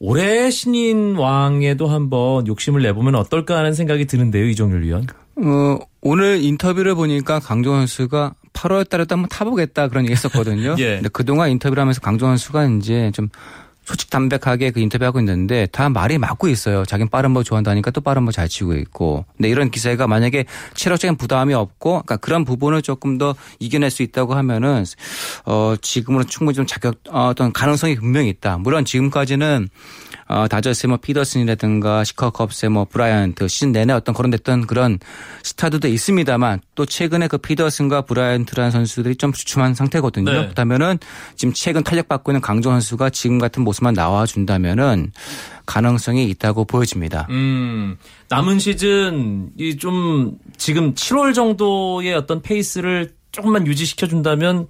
올해 0.00 0.50
신인 0.50 1.16
왕에도 1.16 1.88
한번 1.88 2.46
욕심을 2.46 2.82
내보면 2.82 3.14
어떨까 3.16 3.56
하는 3.56 3.72
생각이 3.72 4.06
드는데요, 4.06 4.46
이종률 4.46 4.82
위원. 4.84 5.06
어, 5.36 5.78
오늘 6.00 6.42
인터뷰를 6.42 6.94
보니까 6.94 7.40
강정 7.40 7.74
선수가 7.76 8.34
8월 8.52 8.88
달에 8.88 9.04
또 9.04 9.14
한번 9.14 9.28
타보겠다 9.28 9.88
그런 9.88 10.04
얘기 10.04 10.12
했었거든요. 10.12 10.76
예. 10.78 10.96
근데 10.96 11.08
그동안 11.12 11.50
인터뷰를 11.50 11.80
하면서 11.80 12.00
강정 12.00 12.30
선수가 12.30 12.66
이제 12.78 13.10
좀 13.14 13.28
솔직 13.88 14.10
담백하게 14.10 14.70
그 14.70 14.80
인터뷰하고 14.80 15.18
있는데 15.20 15.66
다 15.72 15.88
말이 15.88 16.18
맞고 16.18 16.48
있어요. 16.48 16.84
자기는 16.84 17.08
빠른 17.08 17.32
거 17.32 17.42
좋아한다니까 17.42 17.90
또 17.90 18.02
빠른 18.02 18.26
거 18.26 18.32
잘 18.32 18.46
치고 18.46 18.74
있고. 18.74 19.24
근데 19.36 19.48
이런 19.48 19.70
기세가 19.70 20.06
만약에 20.06 20.44
체력적인 20.74 21.16
부담이 21.16 21.54
없고 21.54 21.90
그러니까 22.02 22.18
그런 22.18 22.44
부분을 22.44 22.82
조금 22.82 23.16
더 23.16 23.34
이겨낼 23.60 23.90
수 23.90 24.02
있다고 24.02 24.34
하면은 24.34 24.84
어 25.46 25.74
지금으로 25.80 26.24
충분히 26.24 26.54
좀 26.54 26.66
자격 26.66 26.96
어, 27.08 27.28
어떤 27.28 27.50
가능성이 27.54 27.94
분명히 27.96 28.28
있다. 28.28 28.58
물론 28.58 28.84
지금까지는 28.84 29.68
어, 30.28 30.46
다저스의 30.46 30.88
뭐 30.88 30.98
피더슨이라든가 30.98 32.04
시카고 32.04 32.32
컵스의 32.32 32.70
뭐 32.70 32.84
브라이언트 32.84 33.48
시즌 33.48 33.72
내내 33.72 33.94
어떤 33.94 34.14
거론됐던 34.14 34.66
그런 34.66 34.98
스타들도 35.42 35.88
있습니다만 35.88 36.60
또 36.74 36.84
최근에 36.84 37.28
그 37.28 37.38
피더슨과 37.38 38.02
브라이언트라는 38.02 38.70
선수들이 38.70 39.16
좀 39.16 39.32
주춤한 39.32 39.74
상태거든요. 39.74 40.30
네. 40.30 40.38
그렇다면은 40.38 40.98
지금 41.34 41.54
최근 41.54 41.82
탄력받고 41.82 42.30
있는 42.30 42.40
강정 42.42 42.72
선수가 42.72 43.10
지금 43.10 43.38
같은 43.38 43.64
모습만 43.64 43.94
나와준다면은 43.94 45.12
가능성이 45.64 46.28
있다고 46.30 46.64
보여집니다. 46.64 47.26
음, 47.30 47.96
남은 48.28 48.58
시즌 48.58 49.50
이 49.58 49.78
좀 49.78 50.36
지금 50.56 50.94
7월 50.94 51.34
정도의 51.34 52.14
어떤 52.14 52.42
페이스를 52.42 53.12
조금만 53.32 53.66
유지시켜 53.66 54.06
준다면 54.06 54.66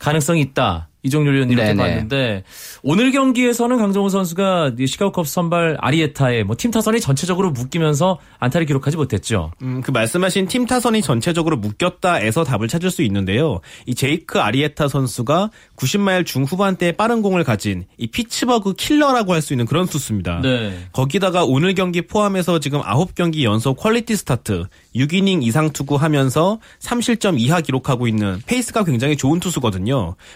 가능성이 0.00 0.40
있다. 0.40 0.88
이종률 1.02 1.32
위원 1.36 1.50
이렇게 1.50 1.68
네네. 1.68 1.82
봤는데 1.82 2.44
오늘 2.82 3.10
경기에서는 3.10 3.78
강정호 3.78 4.10
선수가 4.10 4.72
이 4.78 4.86
시카고 4.86 5.12
컵스 5.12 5.32
선발 5.32 5.78
아리에타에 5.80 6.42
뭐 6.42 6.56
팀 6.56 6.70
타선이 6.70 7.00
전체적으로 7.00 7.52
묶이면서 7.52 8.18
안타를 8.38 8.66
기록하지 8.66 8.98
못했죠. 8.98 9.50
음, 9.62 9.80
그 9.82 9.92
말씀하신 9.92 10.48
팀 10.48 10.66
타선이 10.66 11.00
전체적으로 11.00 11.56
묶였다에서 11.56 12.44
답을 12.44 12.68
찾을 12.68 12.90
수 12.90 13.00
있는데요. 13.04 13.60
이 13.86 13.94
제이크 13.94 14.40
아리에타 14.40 14.88
선수가 14.88 15.48
90마일 15.76 16.26
중후반대의 16.26 16.92
빠른 16.98 17.22
공을 17.22 17.44
가진 17.44 17.86
이 17.96 18.06
피츠버그 18.08 18.74
킬러라고 18.74 19.32
할 19.32 19.40
수 19.40 19.54
있는 19.54 19.64
그런 19.64 19.86
투수입니다. 19.86 20.42
네. 20.42 20.76
거기다가 20.92 21.44
오늘 21.46 21.74
경기 21.74 22.02
포함해서 22.02 22.60
지금 22.60 22.82
9경기 22.82 23.42
연속 23.44 23.78
퀄리티 23.78 24.14
스타트 24.16 24.66
6이닝 24.94 25.42
이상 25.44 25.70
투구하면서 25.70 26.58
3실점 26.78 27.40
이하 27.40 27.62
기록하고 27.62 28.06
있는 28.06 28.42
페이스가 28.44 28.84
굉장히 28.84 29.16
좋은 29.16 29.40
투수거든요. 29.40 29.89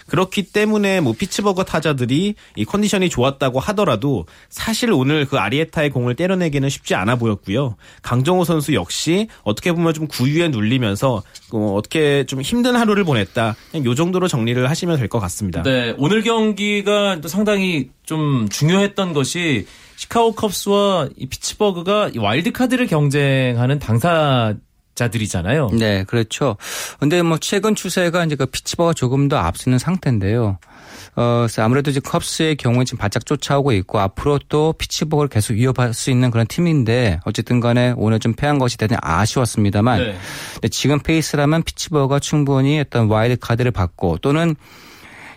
그렇기 0.07 0.45
때문에 0.53 1.01
뭐 1.01 1.15
피츠버그 1.15 1.65
타자들이 1.65 2.35
이 2.57 2.65
컨디션이 2.65 3.09
좋았다고 3.09 3.61
하더라도 3.61 4.27
사실 4.51 4.93
오늘 4.93 5.25
그 5.25 5.39
아리에타의 5.39 5.91
공을 5.91 6.15
때려내기는 6.17 6.69
쉽지 6.69 6.95
않아 6.95 7.17
보였고요. 7.17 7.77
강정호 8.03 8.45
선수 8.45 8.75
역시 8.75 9.29
어떻게 9.43 9.73
보면 9.73 9.95
좀 9.95 10.07
구위에 10.07 10.49
눌리면서 10.49 11.23
어, 11.53 11.75
어떻게 11.75 12.25
좀 12.27 12.43
힘든 12.43 12.77
하루를 12.77 13.05
보냈다. 13.05 13.57
그냥 13.71 13.87
요 13.87 13.95
정도로 13.95 14.29
정리를 14.29 14.69
하시면 14.69 14.99
될 14.99 15.09
것 15.09 15.21
같습니다. 15.21 15.63
네, 15.63 15.95
오늘 15.99 16.23
경기가 16.23 17.21
또 17.21 17.29
상당히 17.29 17.91
좀 18.05 18.49
중요했던 18.49 19.13
것이 19.13 19.67
시카고 19.97 20.33
컵스와 20.33 21.09
이 21.17 21.27
피츠버그가 21.27 22.11
이 22.15 22.19
와일드 22.19 22.51
카드를 22.53 22.87
경쟁하는 22.87 23.79
자들이잖아요. 24.95 25.71
네, 25.79 26.05
그렇죠. 26.05 26.57
근데 27.01 27.23
뭐 27.23 27.39
최근 27.39 27.75
추세가 27.75 28.25
이제 28.25 28.37
그 28.37 28.47
피츠버그가 28.47 28.93
조금 28.93 29.29
더 29.29 29.37
앞서는 29.37 29.79
상태인데요. 29.79 30.59
어, 31.17 31.47
아무래도 31.59 31.91
이제 31.91 32.01
컵스의 32.01 32.57
경우에 32.57 32.85
지금 32.85 32.99
바짝 32.99 33.25
쫓아오고 33.25 33.73
있고 33.73 34.01
앞으로 34.01 34.41
또 34.49 34.73
피츠버그를 34.73 35.29
계속 35.29 35.55
위협할 35.55 35.95
수 35.95 36.11
있는 36.11 36.31
그런 36.31 36.47
팀인데 36.47 37.21
어쨌든 37.25 37.61
간에 37.61 37.95
오늘 37.97 38.19
좀 38.19 38.35
패한 38.35 38.59
것이 38.59 38.77
대단히 38.77 38.99
아쉬웠습니다만 39.03 39.99
네. 39.99 40.17
근데 40.55 40.69
지금 40.69 40.99
페이스라면 40.99 41.63
피츠버그가 41.63 42.19
충분히 42.19 42.81
어떤 42.81 43.07
와일드 43.09 43.39
카드를 43.41 43.71
받고 43.71 44.19
또는 44.19 44.57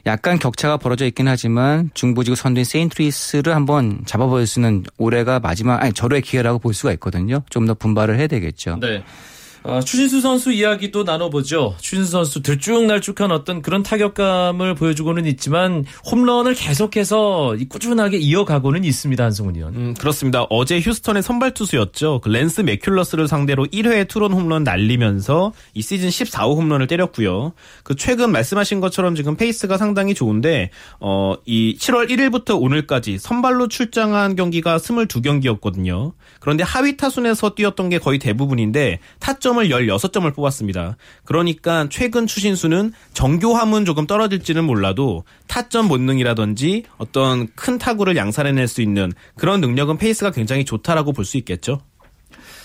약간 0.06 0.40
격차가 0.40 0.78
벌어져 0.78 1.06
있긴 1.06 1.28
하지만 1.28 1.92
중부지구 1.94 2.36
선두인 2.36 2.64
세인트루이스를 2.64 3.54
한번 3.54 4.00
잡아볼 4.06 4.48
수 4.48 4.60
있는 4.60 4.84
올해가 4.98 5.40
마지막 5.40 5.84
아니 5.84 5.92
절호의 5.92 6.22
기회라고 6.22 6.60
볼 6.60 6.74
수가 6.74 6.94
있거든요. 6.94 7.44
좀 7.50 7.68
더 7.68 7.74
분발을 7.74 8.18
해야 8.18 8.28
되겠죠. 8.28 8.78
네. 8.80 9.04
어, 9.68 9.82
추신수 9.82 10.22
선수 10.22 10.54
이야기도 10.54 11.04
나눠보죠. 11.04 11.76
추신수 11.82 12.10
선수 12.10 12.42
들쭉날쭉한 12.42 13.32
어떤 13.32 13.62
그런 13.62 13.84
타격감을 13.84 14.76
보여주고는 14.76 15.26
있지만 15.26 15.84
홈런을 16.10 16.54
계속해서 16.56 17.56
이 17.56 17.66
꾸준하게 17.66 18.18
이어가고는 18.18 18.86
있습니다. 18.86 19.22
한승훈 19.22 19.58
위원. 19.58 19.76
음, 19.76 19.94
그렇습니다. 19.94 20.44
어제 20.50 20.80
휴스턴의 20.80 21.22
선발 21.22 21.54
투수였죠. 21.54 22.22
그 22.24 22.30
랜스 22.30 22.62
맥큘러스를 22.62 23.28
상대로 23.28 23.66
1회 23.66 24.08
투런 24.08 24.32
홈런 24.32 24.64
날리면서 24.64 25.52
이 25.74 25.82
시즌 25.82 26.08
14호 26.08 26.56
홈런을 26.56 26.88
때렸고요. 26.88 27.52
그 27.84 27.96
최근 27.96 28.32
말씀하신 28.32 28.80
것처럼 28.80 29.16
지금 29.16 29.36
페이스가 29.36 29.78
상당히 29.78 30.14
좋은데 30.14 30.70
어, 31.02 31.36
이 31.46 31.76
7월 31.78 32.10
1일부터 32.10 32.62
오늘까지 32.62 33.18
선발로 33.18 33.68
출장한 33.68 34.38
경기가 34.38 34.78
22경기였거든요. 34.78 36.14
그런데 36.40 36.64
하위 36.64 36.96
타순에서 36.96 37.56
뛰었던 37.56 37.90
게 37.90 37.98
거의 37.98 38.18
대부분인데 38.18 39.00
타점 39.20 39.57
을 39.58 39.70
16점을 39.70 40.34
뽑았습니다. 40.34 40.98
그러니까 41.26 41.88
최근 41.90 42.28
추신수는 42.28 42.94
정교함은 43.14 43.86
조금 43.86 44.08
떨어질지는 44.08 44.64
몰라도 44.64 45.24
타점 45.48 45.88
본능이라든지 45.88 46.84
어떤 46.98 47.48
큰 47.56 47.78
타구를 47.78 48.16
양산해낼 48.16 48.68
수 48.68 48.82
있는 48.82 49.12
그런 49.36 49.62
능력은 49.62 49.98
페이스가 49.98 50.32
굉장히 50.32 50.66
좋다라고 50.66 51.14
볼 51.14 51.28
수 51.28 51.38
있겠죠. 51.38 51.82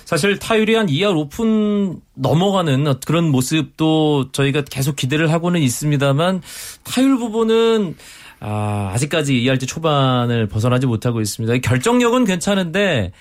사실 0.05 0.39
타율이 0.39 0.75
한 0.75 0.87
2할 0.87 1.17
5푼 1.17 2.00
넘어가는 2.15 2.95
그런 3.07 3.31
모습도 3.31 4.31
저희가 4.33 4.63
계속 4.63 4.97
기대를 4.97 5.33
하고는 5.33 5.61
있습니다만 5.61 6.43
타율 6.85 7.19
부분은 7.19 7.97
아, 8.41 8.91
아직까지 8.93 9.35
2할째 9.35 9.69
초반을 9.69 10.49
벗어나지 10.49 10.87
못하고 10.87 11.21
있습니다. 11.21 11.59
결정력은 11.59 12.25
괜찮은데 12.25 13.13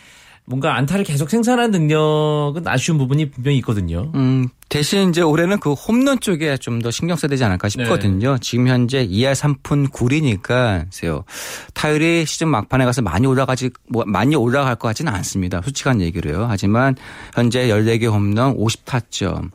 뭔가 0.46 0.76
안타를 0.76 1.06
계속 1.06 1.30
생산하는 1.30 1.72
능력은 1.72 2.68
아쉬운 2.68 2.98
부분이 2.98 3.32
분명히 3.32 3.58
있거든요. 3.60 4.12
음, 4.16 4.48
대신 4.70 5.10
이제 5.10 5.22
올해는 5.22 5.60
그 5.60 5.74
홈런 5.74 6.20
쪽에 6.20 6.58
좀 6.58 6.82
더 6.82 6.90
신경 6.92 7.16
써야 7.16 7.30
되지 7.30 7.44
않을까 7.44 7.70
싶거든요. 7.70 8.38
지금 8.40 8.68
현재 8.68 9.08
2할 9.08 9.34
3푼 9.34 9.92
9리니까 9.92 10.86
세요. 10.90 11.24
타율이 11.74 12.26
시즌 12.26 12.48
막판에 12.50 12.86
가서 12.86 13.02
많이 13.02 13.28
올라가지 13.28 13.70
뭐 13.88 14.04
많이 14.06 14.36
올라갈 14.36 14.76
것 14.76 14.88
같지는 14.90 15.14
않습니다. 15.14 15.62
솔직한 15.62 16.02
얘기로요. 16.02 16.48
하지만 16.50 16.96
현재 17.34 17.68
14개 17.68 18.12
홈런 18.12 18.58
50타점. 18.58 19.52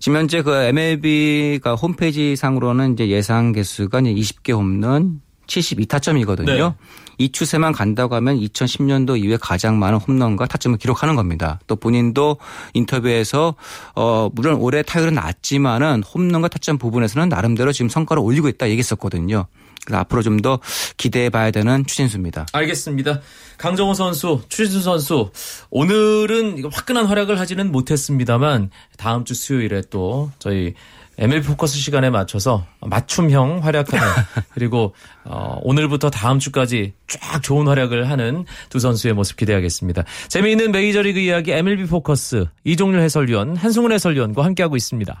지금 0.00 0.18
현재 0.18 0.42
그 0.42 0.54
MLB가 0.54 1.74
홈페이지 1.74 2.36
상으로는 2.36 2.94
이제 2.94 3.08
예상 3.08 3.52
개수가 3.52 4.00
이제 4.00 4.14
20개 4.14 4.52
홈런 4.54 5.20
72타점이거든요. 5.50 6.46
네. 6.46 6.74
이 7.18 7.30
추세만 7.30 7.72
간다고 7.72 8.14
하면 8.14 8.38
2010년도 8.38 9.22
이후에 9.22 9.36
가장 9.38 9.78
많은 9.78 9.98
홈런과 9.98 10.46
타점을 10.46 10.78
기록하는 10.78 11.16
겁니다. 11.16 11.60
또 11.66 11.76
본인도 11.76 12.38
인터뷰에서 12.72 13.54
어 13.94 14.30
물론 14.32 14.54
올해 14.54 14.82
타율은 14.82 15.14
낮지만은 15.14 16.02
홈런과 16.02 16.48
타점 16.48 16.78
부분에서는 16.78 17.28
나름대로 17.28 17.72
지금 17.72 17.90
성과를 17.90 18.22
올리고 18.22 18.48
있다 18.48 18.68
얘기했었거든요. 18.68 19.46
그래서 19.84 20.00
앞으로 20.00 20.22
좀 20.22 20.40
더 20.40 20.58
기대해 20.96 21.28
봐야 21.28 21.50
되는 21.50 21.84
추진수입니다. 21.84 22.46
알겠습니다. 22.52 23.20
강정호 23.58 23.92
선수, 23.92 24.40
추신수 24.48 24.80
선수 24.80 25.32
오늘은 25.68 26.64
화끈한 26.72 27.04
활약을 27.04 27.38
하지는 27.38 27.70
못했습니다만 27.70 28.70
다음 28.96 29.26
주 29.26 29.34
수요일에 29.34 29.82
또 29.90 30.30
저희 30.38 30.74
MLB 31.20 31.46
포커스 31.46 31.76
시간에 31.76 32.08
맞춰서 32.08 32.64
맞춤형 32.80 33.62
활약하는 33.62 34.06
그리고 34.54 34.94
어, 35.24 35.58
오늘부터 35.62 36.08
다음 36.08 36.38
주까지 36.38 36.94
쫙 37.06 37.42
좋은 37.42 37.68
활약을 37.68 38.08
하는 38.08 38.46
두 38.70 38.78
선수의 38.78 39.12
모습 39.12 39.36
기대하겠습니다. 39.36 40.04
재미있는 40.28 40.72
메이저리그 40.72 41.18
이야기 41.20 41.52
MLB 41.52 41.86
포커스 41.86 42.46
이종률 42.64 43.02
해설위원, 43.02 43.56
한승훈 43.56 43.92
해설위원과 43.92 44.44
함께하고 44.44 44.76
있습니다. 44.76 45.20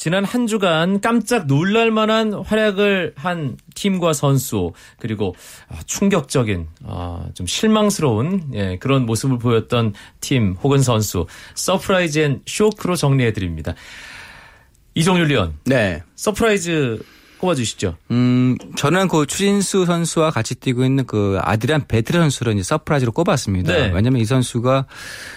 지난 0.00 0.24
한 0.24 0.46
주간 0.46 1.02
깜짝 1.02 1.46
놀랄 1.46 1.90
만한 1.90 2.32
활약을 2.32 3.12
한 3.16 3.58
팀과 3.74 4.14
선수 4.14 4.72
그리고 4.98 5.34
아, 5.68 5.78
충격적인 5.84 6.68
아, 6.86 7.26
좀 7.34 7.46
실망스러운 7.46 8.50
예, 8.54 8.78
그런 8.78 9.04
모습을 9.04 9.38
보였던 9.38 9.92
팀 10.22 10.56
혹은 10.62 10.78
선수 10.78 11.26
surprise 11.54 12.18
and 12.18 12.40
shock로 12.46 12.96
정리해 12.96 13.34
드립니다. 13.34 13.74
이종률 14.94 15.28
위원 15.28 15.58
네. 15.66 16.02
surprise 16.14 17.02
꼽아 17.40 17.54
주시죠. 17.54 17.96
음, 18.10 18.56
저는 18.76 19.08
그 19.08 19.26
추신수 19.26 19.86
선수와 19.86 20.30
같이 20.30 20.54
뛰고 20.54 20.84
있는 20.84 21.06
그 21.06 21.38
아드리안 21.42 21.86
벨트레 21.88 22.18
선수를 22.18 22.52
이제 22.54 22.62
surprise로 22.62 23.12
꼽았습니다. 23.12 23.72
네. 23.72 23.90
왜냐면 23.94 24.20
이 24.20 24.24
선수가 24.26 24.86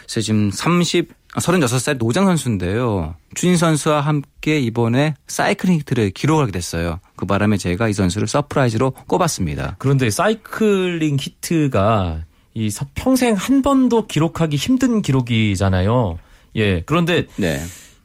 지금 0.08 0.52
30, 0.52 1.10
36살 1.36 1.98
노장 1.98 2.26
선수인데요. 2.26 3.16
추신수 3.36 3.56
선수와 3.58 4.02
함께 4.02 4.60
이번에 4.60 5.16
사이클링 5.28 5.80
히트를 5.80 6.12
기록하게 6.12 6.52
됐어요. 6.52 7.00
그 7.16 7.26
바람에 7.26 7.58
제가 7.58 7.88
이 7.88 7.94
선수를 7.94 8.28
surprise로 8.28 8.92
꼽았습니다. 9.08 9.78
그런데 9.80 10.10
사이클링 10.10 11.18
히트가 11.20 12.24
이 12.54 12.70
서- 12.70 12.86
평생 12.94 13.34
한 13.34 13.62
번도 13.62 14.08
기록하기 14.08 14.58
힘든 14.58 15.02
기록이잖아요. 15.02 16.20
예. 16.58 16.82
그런데 16.82 17.26
네. 17.38 17.60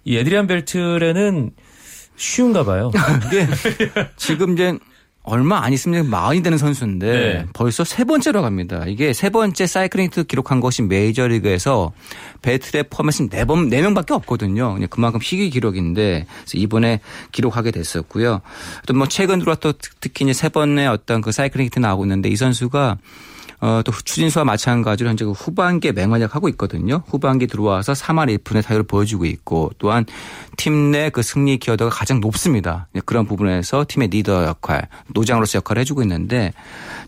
이 0.05 0.17
에드리안 0.17 0.47
벨트레는 0.47 1.51
쉬운가 2.19 2.65
봐요. 2.65 2.91
이게 3.27 3.47
지금 4.17 4.53
이제 4.53 4.77
얼마 5.23 5.63
안 5.63 5.73
있으면 5.75 6.09
마흔이 6.09 6.43
되는 6.43 6.57
선수인데 6.57 7.07
네. 7.13 7.47
벌써 7.53 7.85
세 7.85 8.05
번째로 8.05 8.41
갑니다. 8.41 8.85
이게 8.87 9.13
세 9.13 9.29
번째 9.29 9.67
사이클링 9.67 10.07
히트 10.07 10.25
기록한 10.25 10.61
것이 10.61 10.81
메이저리그에서 10.83 11.93
벨트레 12.41 12.85
포함해서 12.85 13.29
네 13.29 13.45
번, 13.45 13.69
네 13.69 13.83
명밖에 13.83 14.15
없거든요. 14.15 14.73
그냥 14.75 14.89
그만큼 14.89 15.21
희귀 15.23 15.51
기록인데 15.51 16.27
이번에 16.55 17.01
기록하게 17.33 17.71
됐었고요. 17.73 18.41
또 18.87 18.95
뭐 18.95 19.07
최근 19.07 19.39
들어 19.39 19.55
또 19.57 19.73
특- 19.73 20.01
특히 20.01 20.25
이제 20.25 20.33
세 20.33 20.49
번의 20.49 20.89
어떤 20.89 21.21
그 21.21 21.31
사이클링 21.31 21.67
히트 21.67 21.79
나오고 21.79 22.05
있는데 22.05 22.31
이 22.31 22.37
선수가 22.37 22.97
어, 23.61 23.83
또 23.85 23.91
추신수와 23.91 24.45
마찬가지로 24.45 25.11
현재 25.11 25.25
그 25.25 25.33
후반기에 25.33 25.91
맹활약하고 25.93 26.49
있거든요. 26.51 27.03
후반기 27.09 27.47
들어와서 27.49 27.93
3할 27.93 28.39
1푼의 28.39 28.65
타율을 28.65 28.85
보여주고 28.85 29.25
있고 29.27 29.73
또한 29.79 30.05
팀 30.57 30.91
내 30.93 31.11
그 31.11 31.23
승리 31.23 31.59
기여도가 31.59 31.91
가장 31.91 32.21
높습니다. 32.21 32.87
네, 32.93 33.01
그런 33.05 33.27
부분에서 33.27 33.85
팀의 33.89 34.09
리더 34.09 34.45
역할, 34.45 34.87
노장으로서 35.09 35.57
역할을 35.59 35.81
해주고 35.81 36.03
있는데 36.03 36.53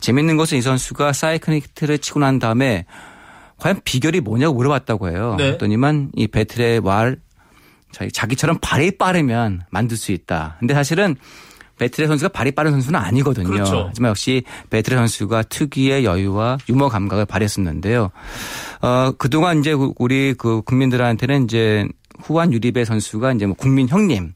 재밌는 0.00 0.36
것은 0.36 0.58
이 0.58 0.62
선수가 0.62 1.12
사이클링 1.12 1.60
히트를 1.60 1.98
치고 1.98 2.18
난 2.20 2.38
다음에 2.40 2.84
과연 3.58 3.80
비결이 3.84 4.20
뭐냐고 4.20 4.54
물어봤다고 4.54 5.08
해요. 5.10 5.34
네. 5.38 5.44
그랬더니만 5.46 6.10
이 6.16 6.26
벨트레 6.26 6.80
왈 6.80 7.16
자기- 7.92 8.10
자기처럼 8.10 8.58
발이 8.60 8.92
빠르면 8.98 9.62
만들 9.70 9.96
수 9.96 10.12
있다. 10.12 10.56
근데 10.60 10.74
사실은 10.74 11.16
베트레 11.80 12.06
선수가 12.06 12.28
발이 12.28 12.52
빠른 12.52 12.72
선수는 12.72 13.00
아니거든요. 13.00 13.48
그렇죠. 13.48 13.86
하지만 13.88 14.10
역시 14.10 14.44
베트레 14.68 14.96
선수가 14.96 15.44
특유의 15.44 16.04
여유와 16.04 16.58
유머 16.68 16.90
감각을 16.90 17.24
발휘했었는데요. 17.24 18.10
어, 18.82 19.12
그동안 19.16 19.60
이제 19.60 19.74
우리 19.96 20.34
그 20.34 20.60
국민들한테는 20.60 21.44
이제 21.44 21.88
후안 22.22 22.52
유리배 22.52 22.85
선수가 22.85 23.33
이제 23.33 23.46
뭐 23.46 23.54
국민 23.56 23.88
형님 23.88 24.33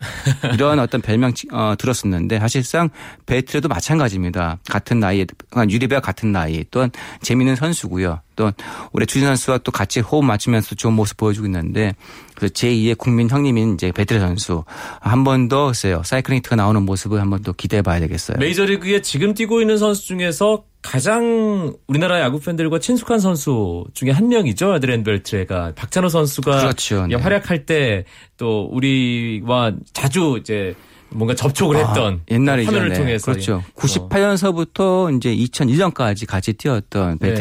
이런 0.54 0.78
어떤 0.78 1.00
별명 1.00 1.32
어, 1.52 1.74
들었었는데 1.78 2.38
사실상 2.38 2.90
베트레도 3.26 3.68
마찬가지입니다. 3.68 4.58
같은 4.68 5.00
나이에 5.00 5.26
유리배와 5.68 6.00
같은 6.00 6.32
나이 6.32 6.64
또한 6.70 6.90
재미있는 7.22 7.56
선수고요. 7.56 8.20
또 8.36 8.50
올해 8.92 9.06
주진 9.06 9.26
선수와 9.28 9.58
또 9.58 9.70
같이 9.70 10.00
호흡 10.00 10.24
맞추면서 10.24 10.74
좋은 10.74 10.92
모습 10.94 11.16
보여주고 11.16 11.46
있는데 11.46 11.94
그 12.34 12.46
제2의 12.46 12.98
국민 12.98 13.30
형님인 13.30 13.74
이제 13.74 13.92
베트레 13.92 14.18
선수 14.18 14.64
한 15.00 15.22
번 15.24 15.48
더 15.48 15.66
글쎄요 15.66 16.02
사이클링 16.04 16.38
히트가 16.38 16.56
나오는 16.56 16.82
모습을 16.82 17.20
한 17.20 17.30
번 17.30 17.42
더 17.42 17.52
기대해 17.52 17.82
봐야 17.82 18.00
되겠어요. 18.00 18.38
메이저리그에 18.38 19.02
지금 19.02 19.34
뛰고 19.34 19.60
있는 19.60 19.76
선수 19.78 20.06
중에서 20.06 20.64
가장 20.84 21.74
우리나라 21.88 22.20
야구 22.20 22.38
팬들과 22.38 22.78
친숙한 22.78 23.18
선수 23.18 23.84
중에 23.94 24.10
한 24.10 24.28
명이죠. 24.28 24.70
아드렌 24.74 25.02
벨트레가 25.02 25.72
박찬호 25.74 26.10
선수가 26.10 26.58
그렇죠. 26.58 27.06
네. 27.06 27.16
활약할 27.16 27.64
때 27.64 28.04
또 28.36 28.68
우리와 28.72 29.72
자주 29.92 30.36
이제 30.40 30.74
뭔가 31.10 31.34
접촉을 31.34 31.76
했던 31.76 32.14
아, 32.14 32.18
옛날이죠. 32.30 32.68
화면을 32.68 32.88
네. 32.90 32.98
통해서 32.98 33.30
그렇죠. 33.30 33.62
98년서부터 33.76 35.16
이제 35.16 35.34
2001년까지 35.34 36.26
같이 36.26 36.52
뛰었던. 36.54 37.18
네, 37.20 37.34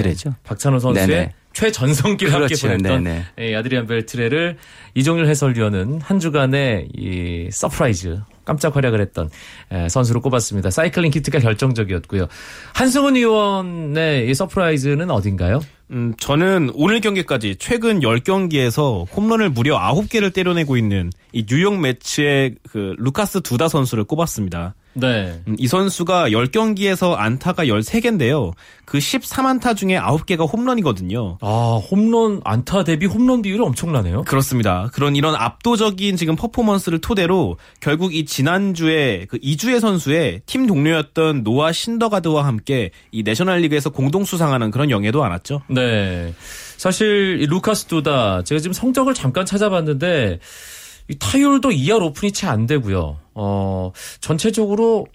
박찬호 0.44 0.80
선수의 0.80 1.08
네네. 1.08 1.34
최전성기를 1.54 2.34
함께 2.34 2.48
그렇죠. 2.48 2.68
보냈던 2.68 3.04
네네. 3.04 3.26
예, 3.40 3.56
아드리안 3.56 3.88
벨트레를 3.88 4.58
이종률 4.96 5.28
해설위원은 5.28 6.02
한 6.02 6.20
주간의 6.20 6.90
이 6.96 7.50
surprise 7.52 8.20
깜짝 8.46 8.76
활약을 8.76 9.00
했던 9.00 9.30
예, 9.72 9.88
선수로 9.88 10.22
꼽았습니다. 10.22 10.70
사이클링 10.70 11.12
히트가 11.12 11.40
결정적이었고요. 11.40 12.28
한승훈 12.74 13.16
위원의 13.16 14.30
이 14.30 14.34
surprise는 14.34 15.10
어딘가요? 15.10 15.62
음, 15.92 16.14
저는 16.20 16.72
오늘 16.74 17.02
경기까지 17.02 17.56
최근 17.60 18.00
10경기에서 18.00 19.06
홈런을 19.16 19.50
무려 19.50 19.78
9개를 19.78 20.34
때려내고 20.34 20.76
있는 20.76 21.12
이 21.32 21.46
뉴욕 21.46 21.80
메츠의 21.80 22.56
그 22.70 22.96
루카스 22.98 23.42
두다 23.42 23.68
선수를 23.68 24.04
꼽았습니다. 24.04 24.76
네. 24.94 25.42
음, 25.48 25.56
이 25.58 25.68
선수가 25.68 26.30
10경기에서 26.30 27.16
안타가 27.18 27.66
13개인데요. 27.66 28.54
그 28.86 28.98
13안타 28.98 29.76
중에 29.76 29.98
9개가 29.98 30.52
홈런이거든요. 30.52 31.38
아, 31.42 31.82
홈런 31.90 32.42
안타 32.44 32.84
대비 32.84 33.06
홈런 33.06 33.42
비율이 33.42 33.62
엄청나네요. 33.62 34.24
그렇습니다. 34.24 34.90
그런 34.94 35.16
이런 35.16 35.36
압도적인 35.36 36.18
지금 36.18 36.36
퍼포먼스를 36.36 37.00
토대로 37.00 37.58
결국 37.80 38.14
이 38.14 38.26
지난주에 38.26 39.26
그 39.30 39.40
이주혜 39.42 39.80
선수의 39.80 40.42
팀 40.46 40.68
동료였던 40.68 41.44
노아 41.44 41.72
신더가드와 41.72 42.46
함께 42.46 42.92
이 43.12 43.24
내셔널리그에서 43.24 43.90
공동 43.90 44.26
수상하는 44.26 44.72
그런 44.72 44.90
영예도 44.90 45.24
안았죠. 45.24 45.62
네. 45.70 46.34
사실 46.78 47.40
이 47.42 47.46
루카스 47.46 47.86
두다 47.86 48.44
제가 48.44 48.60
지금 48.60 48.74
성적을 48.74 49.14
잠깐 49.14 49.46
찾아봤는데 49.46 50.40
이 51.10 51.18
타율도 51.18 51.70
2할 51.70 52.02
오픈이 52.02 52.32
채 52.32 52.48
안 52.48 52.66
되고요. 52.68 53.18
어, 53.36 53.92
전체적으로 54.22 55.08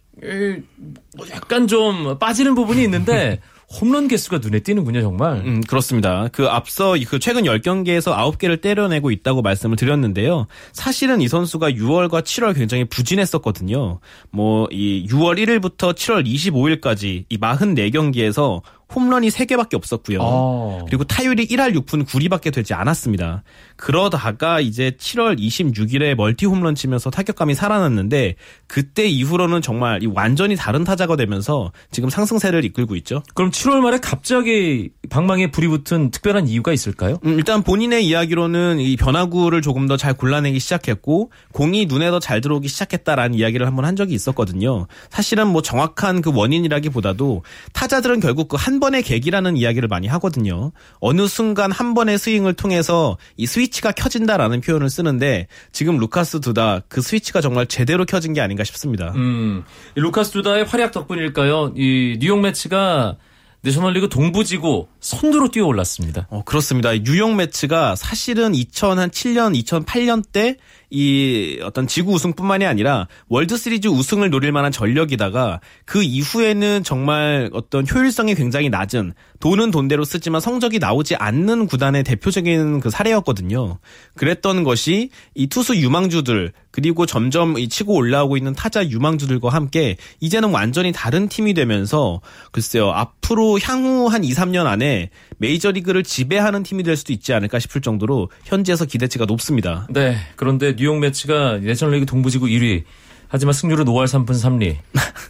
약간 1.30 1.66
좀 1.66 2.18
빠지는 2.18 2.54
부분이 2.54 2.82
있는데 2.84 3.40
홈런 3.80 4.08
개수가 4.08 4.38
눈에 4.38 4.60
띄는군요, 4.60 5.02
정말. 5.02 5.42
음, 5.44 5.60
그렇습니다. 5.60 6.28
그 6.32 6.46
앞서 6.48 6.94
그 7.06 7.18
최근 7.18 7.42
10경기에서 7.42 8.16
9개를 8.16 8.62
때려내고 8.62 9.10
있다고 9.10 9.42
말씀을 9.42 9.76
드렸는데요. 9.76 10.46
사실은 10.72 11.20
이 11.20 11.28
선수가 11.28 11.72
6월과 11.72 12.22
7월 12.22 12.54
굉장히 12.54 12.86
부진했었거든요. 12.86 14.00
뭐, 14.30 14.68
이 14.70 15.06
6월 15.10 15.38
1일부터 15.38 15.92
7월 15.92 16.26
25일까지 16.26 17.24
이 17.28 17.38
44경기에서 17.38 18.62
홈런이 18.94 19.28
3개밖에 19.28 19.74
없었고요. 19.74 20.18
아. 20.22 20.84
그리고 20.86 21.04
타율이 21.04 21.46
1할 21.48 21.74
6푼 21.74 22.06
9리밖에 22.06 22.52
되지 22.52 22.72
않았습니다. 22.74 23.42
그러다가 23.76 24.60
이제 24.60 24.92
7월 24.98 25.38
26일에 25.38 26.14
멀티 26.14 26.46
홈런 26.46 26.74
치면서 26.74 27.10
타격감이 27.10 27.54
살아났는데 27.54 28.36
그때 28.66 29.06
이후로는 29.06 29.60
정말 29.62 30.02
이 30.02 30.06
완전히 30.06 30.56
다른 30.56 30.84
타자가 30.84 31.16
되면서 31.16 31.70
지금 31.90 32.08
상승세를 32.08 32.64
이끌고 32.64 32.96
있죠. 32.96 33.22
그럼 33.34 33.50
7월 33.50 33.80
말에 33.80 33.98
갑자기 33.98 34.90
방망이에 35.10 35.50
불이 35.50 35.68
붙은 35.68 36.10
특별한 36.10 36.48
이유가 36.48 36.72
있을까요? 36.72 37.18
음, 37.24 37.34
일단 37.38 37.62
본인의 37.62 38.06
이야기로는 38.06 38.80
이 38.80 38.96
변화구를 38.96 39.60
조금 39.62 39.86
더 39.86 39.98
잘 39.98 40.14
골라내기 40.14 40.60
시작했고 40.60 41.32
공이 41.52 41.86
눈에 41.86 42.10
더 42.10 42.20
잘 42.20 42.40
들어오기 42.40 42.68
시작했다라는 42.68 43.36
이야기를 43.38 43.66
한번 43.66 43.84
한 43.84 43.96
적이 43.96 44.14
있었거든요. 44.14 44.86
사실은 45.10 45.48
뭐 45.48 45.60
정확한 45.62 46.20
그 46.22 46.30
원인이라기보다도 46.34 47.42
타자들은 47.72 48.20
결국 48.20 48.48
그한 48.48 48.77
번의 48.80 49.02
계기라는 49.02 49.56
이야기를 49.56 49.88
많이 49.88 50.06
하거든요. 50.08 50.72
어느 51.00 51.26
순간 51.26 51.70
한 51.72 51.94
번의 51.94 52.18
스윙을 52.18 52.54
통해서 52.54 53.18
이 53.36 53.46
스위치가 53.46 53.92
켜진다라는 53.92 54.60
표현을 54.60 54.90
쓰는데 54.90 55.46
지금 55.72 55.98
루카스 55.98 56.40
두다 56.40 56.80
그 56.88 57.00
스위치가 57.00 57.40
정말 57.40 57.66
제대로 57.66 58.04
켜진 58.04 58.32
게 58.32 58.40
아닌가 58.40 58.64
싶습니다. 58.64 59.12
음, 59.16 59.64
이 59.96 60.00
루카스 60.00 60.32
두다의 60.32 60.64
활약 60.64 60.92
덕분일까요? 60.92 61.74
이 61.76 62.16
뉴욕 62.20 62.40
메츠가 62.40 63.16
내셔널리그 63.62 64.08
동부지구 64.08 64.86
선두로 65.00 65.50
뛰어 65.50 65.66
올랐습니다. 65.66 66.26
어, 66.30 66.42
그렇습니다. 66.44 66.92
뉴욕 66.92 67.34
메츠가 67.34 67.96
사실은 67.96 68.52
2007년, 68.52 69.60
2008년 69.62 70.24
때 70.32 70.56
이 70.90 71.60
어떤 71.62 71.86
지구 71.86 72.12
우승뿐만이 72.14 72.64
아니라 72.64 73.08
월드 73.28 73.58
시리즈 73.58 73.88
우승을 73.88 74.30
노릴 74.30 74.52
만한 74.52 74.72
전력이다가 74.72 75.60
그 75.84 76.02
이후에는 76.02 76.82
정말 76.82 77.50
어떤 77.52 77.86
효율성이 77.86 78.34
굉장히 78.34 78.70
낮은 78.70 79.12
돈은 79.40 79.70
돈대로 79.70 80.04
쓰지만 80.04 80.40
성적이 80.40 80.78
나오지 80.78 81.16
않는 81.16 81.66
구단의 81.66 82.04
대표적인 82.04 82.80
그 82.80 82.88
사례였거든요. 82.88 83.78
그랬던 84.16 84.64
것이 84.64 85.10
이 85.34 85.46
투수 85.48 85.76
유망주들 85.76 86.52
그리고 86.78 87.06
점점 87.06 87.58
이 87.58 87.68
치고 87.68 87.92
올라오고 87.92 88.36
있는 88.36 88.52
타자 88.52 88.88
유망주들과 88.88 89.48
함께 89.48 89.96
이제는 90.20 90.50
완전히 90.50 90.92
다른 90.92 91.28
팀이 91.28 91.52
되면서 91.52 92.20
글쎄요 92.52 92.90
앞으로 92.92 93.58
향후 93.58 94.06
한 94.06 94.22
2, 94.22 94.30
3년 94.30 94.66
안에 94.66 95.10
메이저리그를 95.38 96.04
지배하는 96.04 96.62
팀이 96.62 96.84
될 96.84 96.96
수도 96.96 97.12
있지 97.12 97.32
않을까 97.32 97.58
싶을 97.58 97.80
정도로 97.80 98.30
현지에서 98.44 98.84
기대치가 98.84 99.24
높습니다. 99.24 99.88
네. 99.90 100.18
그런데 100.36 100.76
뉴욕 100.76 101.00
매치가 101.00 101.58
내셔널리그 101.58 102.06
동부지구 102.06 102.46
1위. 102.46 102.84
하지만 103.28 103.52
승률은 103.52 103.84
5할 103.84 104.04
3푼 104.06 104.30
3리. 104.30 104.76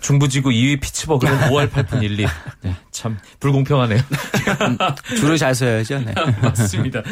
중부지구 0.00 0.50
2위 0.50 0.80
피츠버그는 0.80 1.50
5할 1.50 1.70
8푼 1.70 2.00
1리. 2.00 2.28
네, 2.62 2.76
참 2.90 3.18
불공평하네요. 3.40 4.00
줄을 5.16 5.36
잘 5.36 5.54
서야죠. 5.54 5.98
네. 6.00 6.14
맞습니다. 6.40 7.02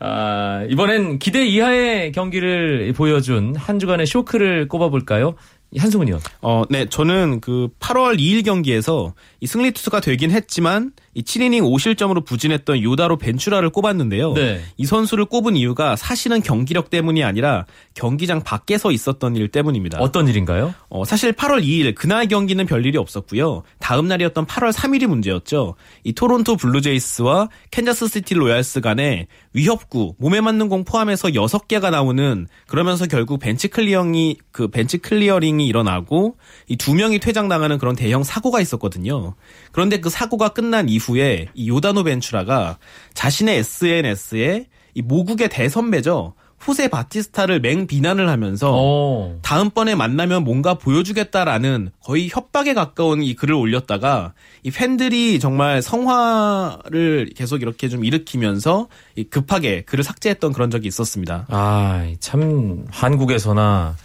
아, 0.00 0.64
이번엔 0.68 1.18
기대 1.18 1.44
이하의 1.44 2.12
경기를 2.12 2.92
보여준 2.96 3.54
한 3.56 3.78
주간의 3.78 4.06
쇼크를 4.06 4.68
꼽아볼까요? 4.68 5.34
한승훈이요. 5.78 6.20
어, 6.42 6.64
네, 6.68 6.86
저는 6.86 7.40
그 7.40 7.68
8월 7.80 8.18
2일 8.18 8.44
경기에서 8.44 9.14
이 9.40 9.46
승리 9.46 9.72
투수가 9.72 10.00
되긴 10.00 10.30
했지만 10.30 10.92
이 11.14 11.22
7이닝 11.22 11.60
5실점으로 11.60 12.24
부진했던 12.24 12.82
요다로 12.82 13.18
벤츄라를 13.18 13.70
꼽았는데요. 13.70 14.32
네. 14.32 14.62
이 14.76 14.86
선수를 14.86 15.26
꼽은 15.26 15.56
이유가 15.56 15.94
사실은 15.96 16.40
경기력 16.42 16.88
때문이 16.90 17.22
아니라 17.22 17.66
경기장 17.94 18.42
밖에서 18.42 18.90
있었던 18.90 19.36
일 19.36 19.48
때문입니다. 19.48 19.98
어떤 20.00 20.28
일인가요? 20.28 20.74
어, 20.88 21.04
사실 21.04 21.32
8월 21.32 21.62
2일 21.62 21.94
그날 21.94 22.28
경기는 22.28 22.64
별일이 22.64 22.96
없었고요. 22.96 23.62
다음 23.78 24.08
날이었던 24.08 24.46
8월 24.46 24.72
3일이 24.72 25.06
문제였죠. 25.06 25.74
이 26.04 26.12
토론토 26.12 26.56
블루제이스와 26.56 27.48
캔자스 27.70 28.08
시티 28.08 28.34
로얄스 28.34 28.80
간에 28.80 29.26
위협구, 29.52 30.14
몸에 30.18 30.40
맞는 30.40 30.68
공 30.68 30.84
포함해서 30.84 31.28
6개가 31.28 31.90
나오는 31.90 32.46
그러면서 32.66 33.06
결국 33.06 33.38
벤치 33.38 33.68
클리어링이 33.68 34.38
그 34.50 34.68
벤치 34.68 34.98
클리어링이 34.98 35.61
일어나고 35.66 36.36
이 36.68 36.76
두 36.76 36.94
명이 36.94 37.20
퇴장당하는 37.20 37.78
그런 37.78 37.94
대형 37.94 38.24
사고가 38.24 38.60
있었거든요. 38.60 39.34
그런데 39.70 40.00
그 40.00 40.10
사고가 40.10 40.48
끝난 40.48 40.88
이후에 40.88 41.48
이 41.54 41.68
요다노 41.68 42.02
벤츄라가 42.04 42.78
자신의 43.14 43.58
SNS에 43.58 44.66
이 44.94 45.02
모국의 45.02 45.48
대선배죠. 45.48 46.34
호세 46.66 46.86
바티스타를 46.88 47.60
맹 47.60 47.88
비난을 47.88 48.28
하면서 48.28 48.70
어. 48.72 49.36
다음번에 49.42 49.96
만나면 49.96 50.44
뭔가 50.44 50.74
보여주겠다라는 50.74 51.90
거의 52.04 52.28
협박에 52.28 52.72
가까운 52.74 53.22
이 53.22 53.34
글을 53.34 53.54
올렸다가 53.54 54.32
이 54.62 54.70
팬들이 54.70 55.40
정말 55.40 55.82
성화를 55.82 57.30
계속 57.34 57.62
이렇게 57.62 57.88
좀 57.88 58.04
일으키면서 58.04 58.88
이 59.16 59.24
급하게 59.24 59.82
글을 59.82 60.04
삭제했던 60.04 60.52
그런 60.52 60.70
적이 60.70 60.88
있었습니다. 60.88 61.46
아, 61.48 62.06
참 62.20 62.84
한국에서나 62.90 63.96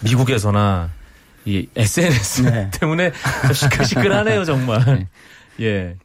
미국에서나 0.00 0.90
이 1.44 1.68
SNS 1.74 2.42
네. 2.42 2.70
때문에 2.72 3.12
좀 3.42 3.52
시끌시끌하네요, 3.52 4.44
정말. 4.44 5.06
예. 5.60 5.96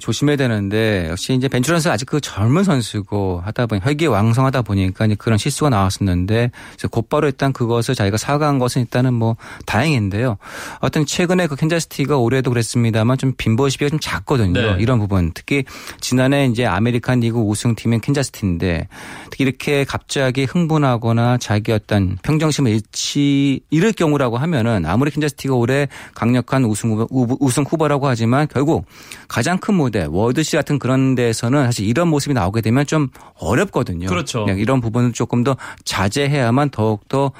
조심해야 0.00 0.36
되는데 0.36 1.08
역시 1.10 1.34
이제 1.34 1.48
벤츄 1.48 1.72
선수 1.72 1.90
아직 1.90 2.06
그 2.06 2.20
젊은 2.20 2.64
선수고 2.64 3.40
하다 3.44 3.66
보니 3.66 3.80
혈기 3.84 4.06
왕성하다 4.06 4.62
보니까 4.62 5.06
이제 5.06 5.14
그런 5.14 5.38
실수가 5.38 5.70
나왔었는데 5.70 6.50
그래서 6.72 6.88
곧바로 6.88 7.26
일단 7.26 7.52
그것을 7.52 7.94
자기가 7.94 8.16
사과한 8.16 8.58
것은 8.58 8.82
일단은 8.82 9.14
뭐 9.14 9.36
다행인데요. 9.66 10.36
어떤 10.80 11.06
최근에 11.06 11.46
그 11.46 11.56
캔자스시티가 11.56 12.16
올해도 12.16 12.50
그랬습니다만 12.50 13.18
좀 13.18 13.32
시비가 13.70 13.88
좀 13.88 13.98
잦거든요. 14.00 14.52
네. 14.74 14.76
이런 14.80 14.98
부분 14.98 15.32
특히 15.34 15.64
지난해 16.00 16.46
이제 16.46 16.64
아메리칸 16.66 17.20
리그 17.20 17.38
우승팀인 17.38 18.00
캔자스시티인데 18.00 18.88
특히 19.30 19.44
이렇게 19.44 19.84
갑자기 19.84 20.44
흥분하거나 20.44 21.38
자기 21.38 21.72
어떤 21.72 22.16
평정심을 22.22 22.70
잃지 22.72 23.60
잃을 23.70 23.92
경우라고 23.92 24.38
하면은 24.38 24.86
아무리 24.86 25.10
캔자스시티가 25.10 25.54
올해 25.54 25.88
강력한 26.14 26.64
우승 26.64 26.90
후보, 26.90 27.06
우- 27.10 27.36
우승 27.40 27.62
후보라고 27.64 28.08
하지만 28.08 28.48
결국 28.52 28.86
가장 29.28 29.58
큰 29.58 29.74
무대 29.84 30.06
월드시 30.08 30.56
같은 30.56 30.78
그런 30.78 31.14
데에서는 31.14 31.64
사실 31.64 31.86
이런 31.86 32.08
모습이 32.08 32.34
나오게 32.34 32.60
되면 32.62 32.86
좀 32.86 33.08
어렵거든요. 33.38 34.06
그렇죠. 34.06 34.46
이런 34.48 34.80
부분은 34.80 35.12
조금 35.12 35.44
더 35.44 35.56
자제해야만 35.84 36.70
더욱 36.70 37.06
더 37.08 37.32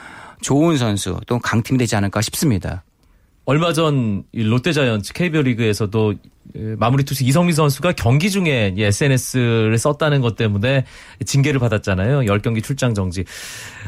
좋은 0.42 0.76
선수 0.76 1.18
또 1.26 1.38
강팀이 1.38 1.78
되지 1.78 1.96
않을까 1.96 2.20
싶습니다. 2.20 2.85
얼마 3.46 3.72
전이 3.72 4.24
롯데자이언츠 4.33 5.12
KBO 5.12 5.42
리그에서도 5.42 6.14
마무리 6.78 7.04
투수 7.04 7.24
이성민 7.24 7.54
선수가 7.54 7.92
경기 7.92 8.30
중에 8.30 8.74
SNS를 8.76 9.76
썼다는 9.78 10.20
것 10.20 10.37
때문에 10.37 10.85
징계를 11.24 11.61
받았잖아요. 11.61 12.20
10경기 12.20 12.62
출장 12.62 12.94
정지. 12.94 13.24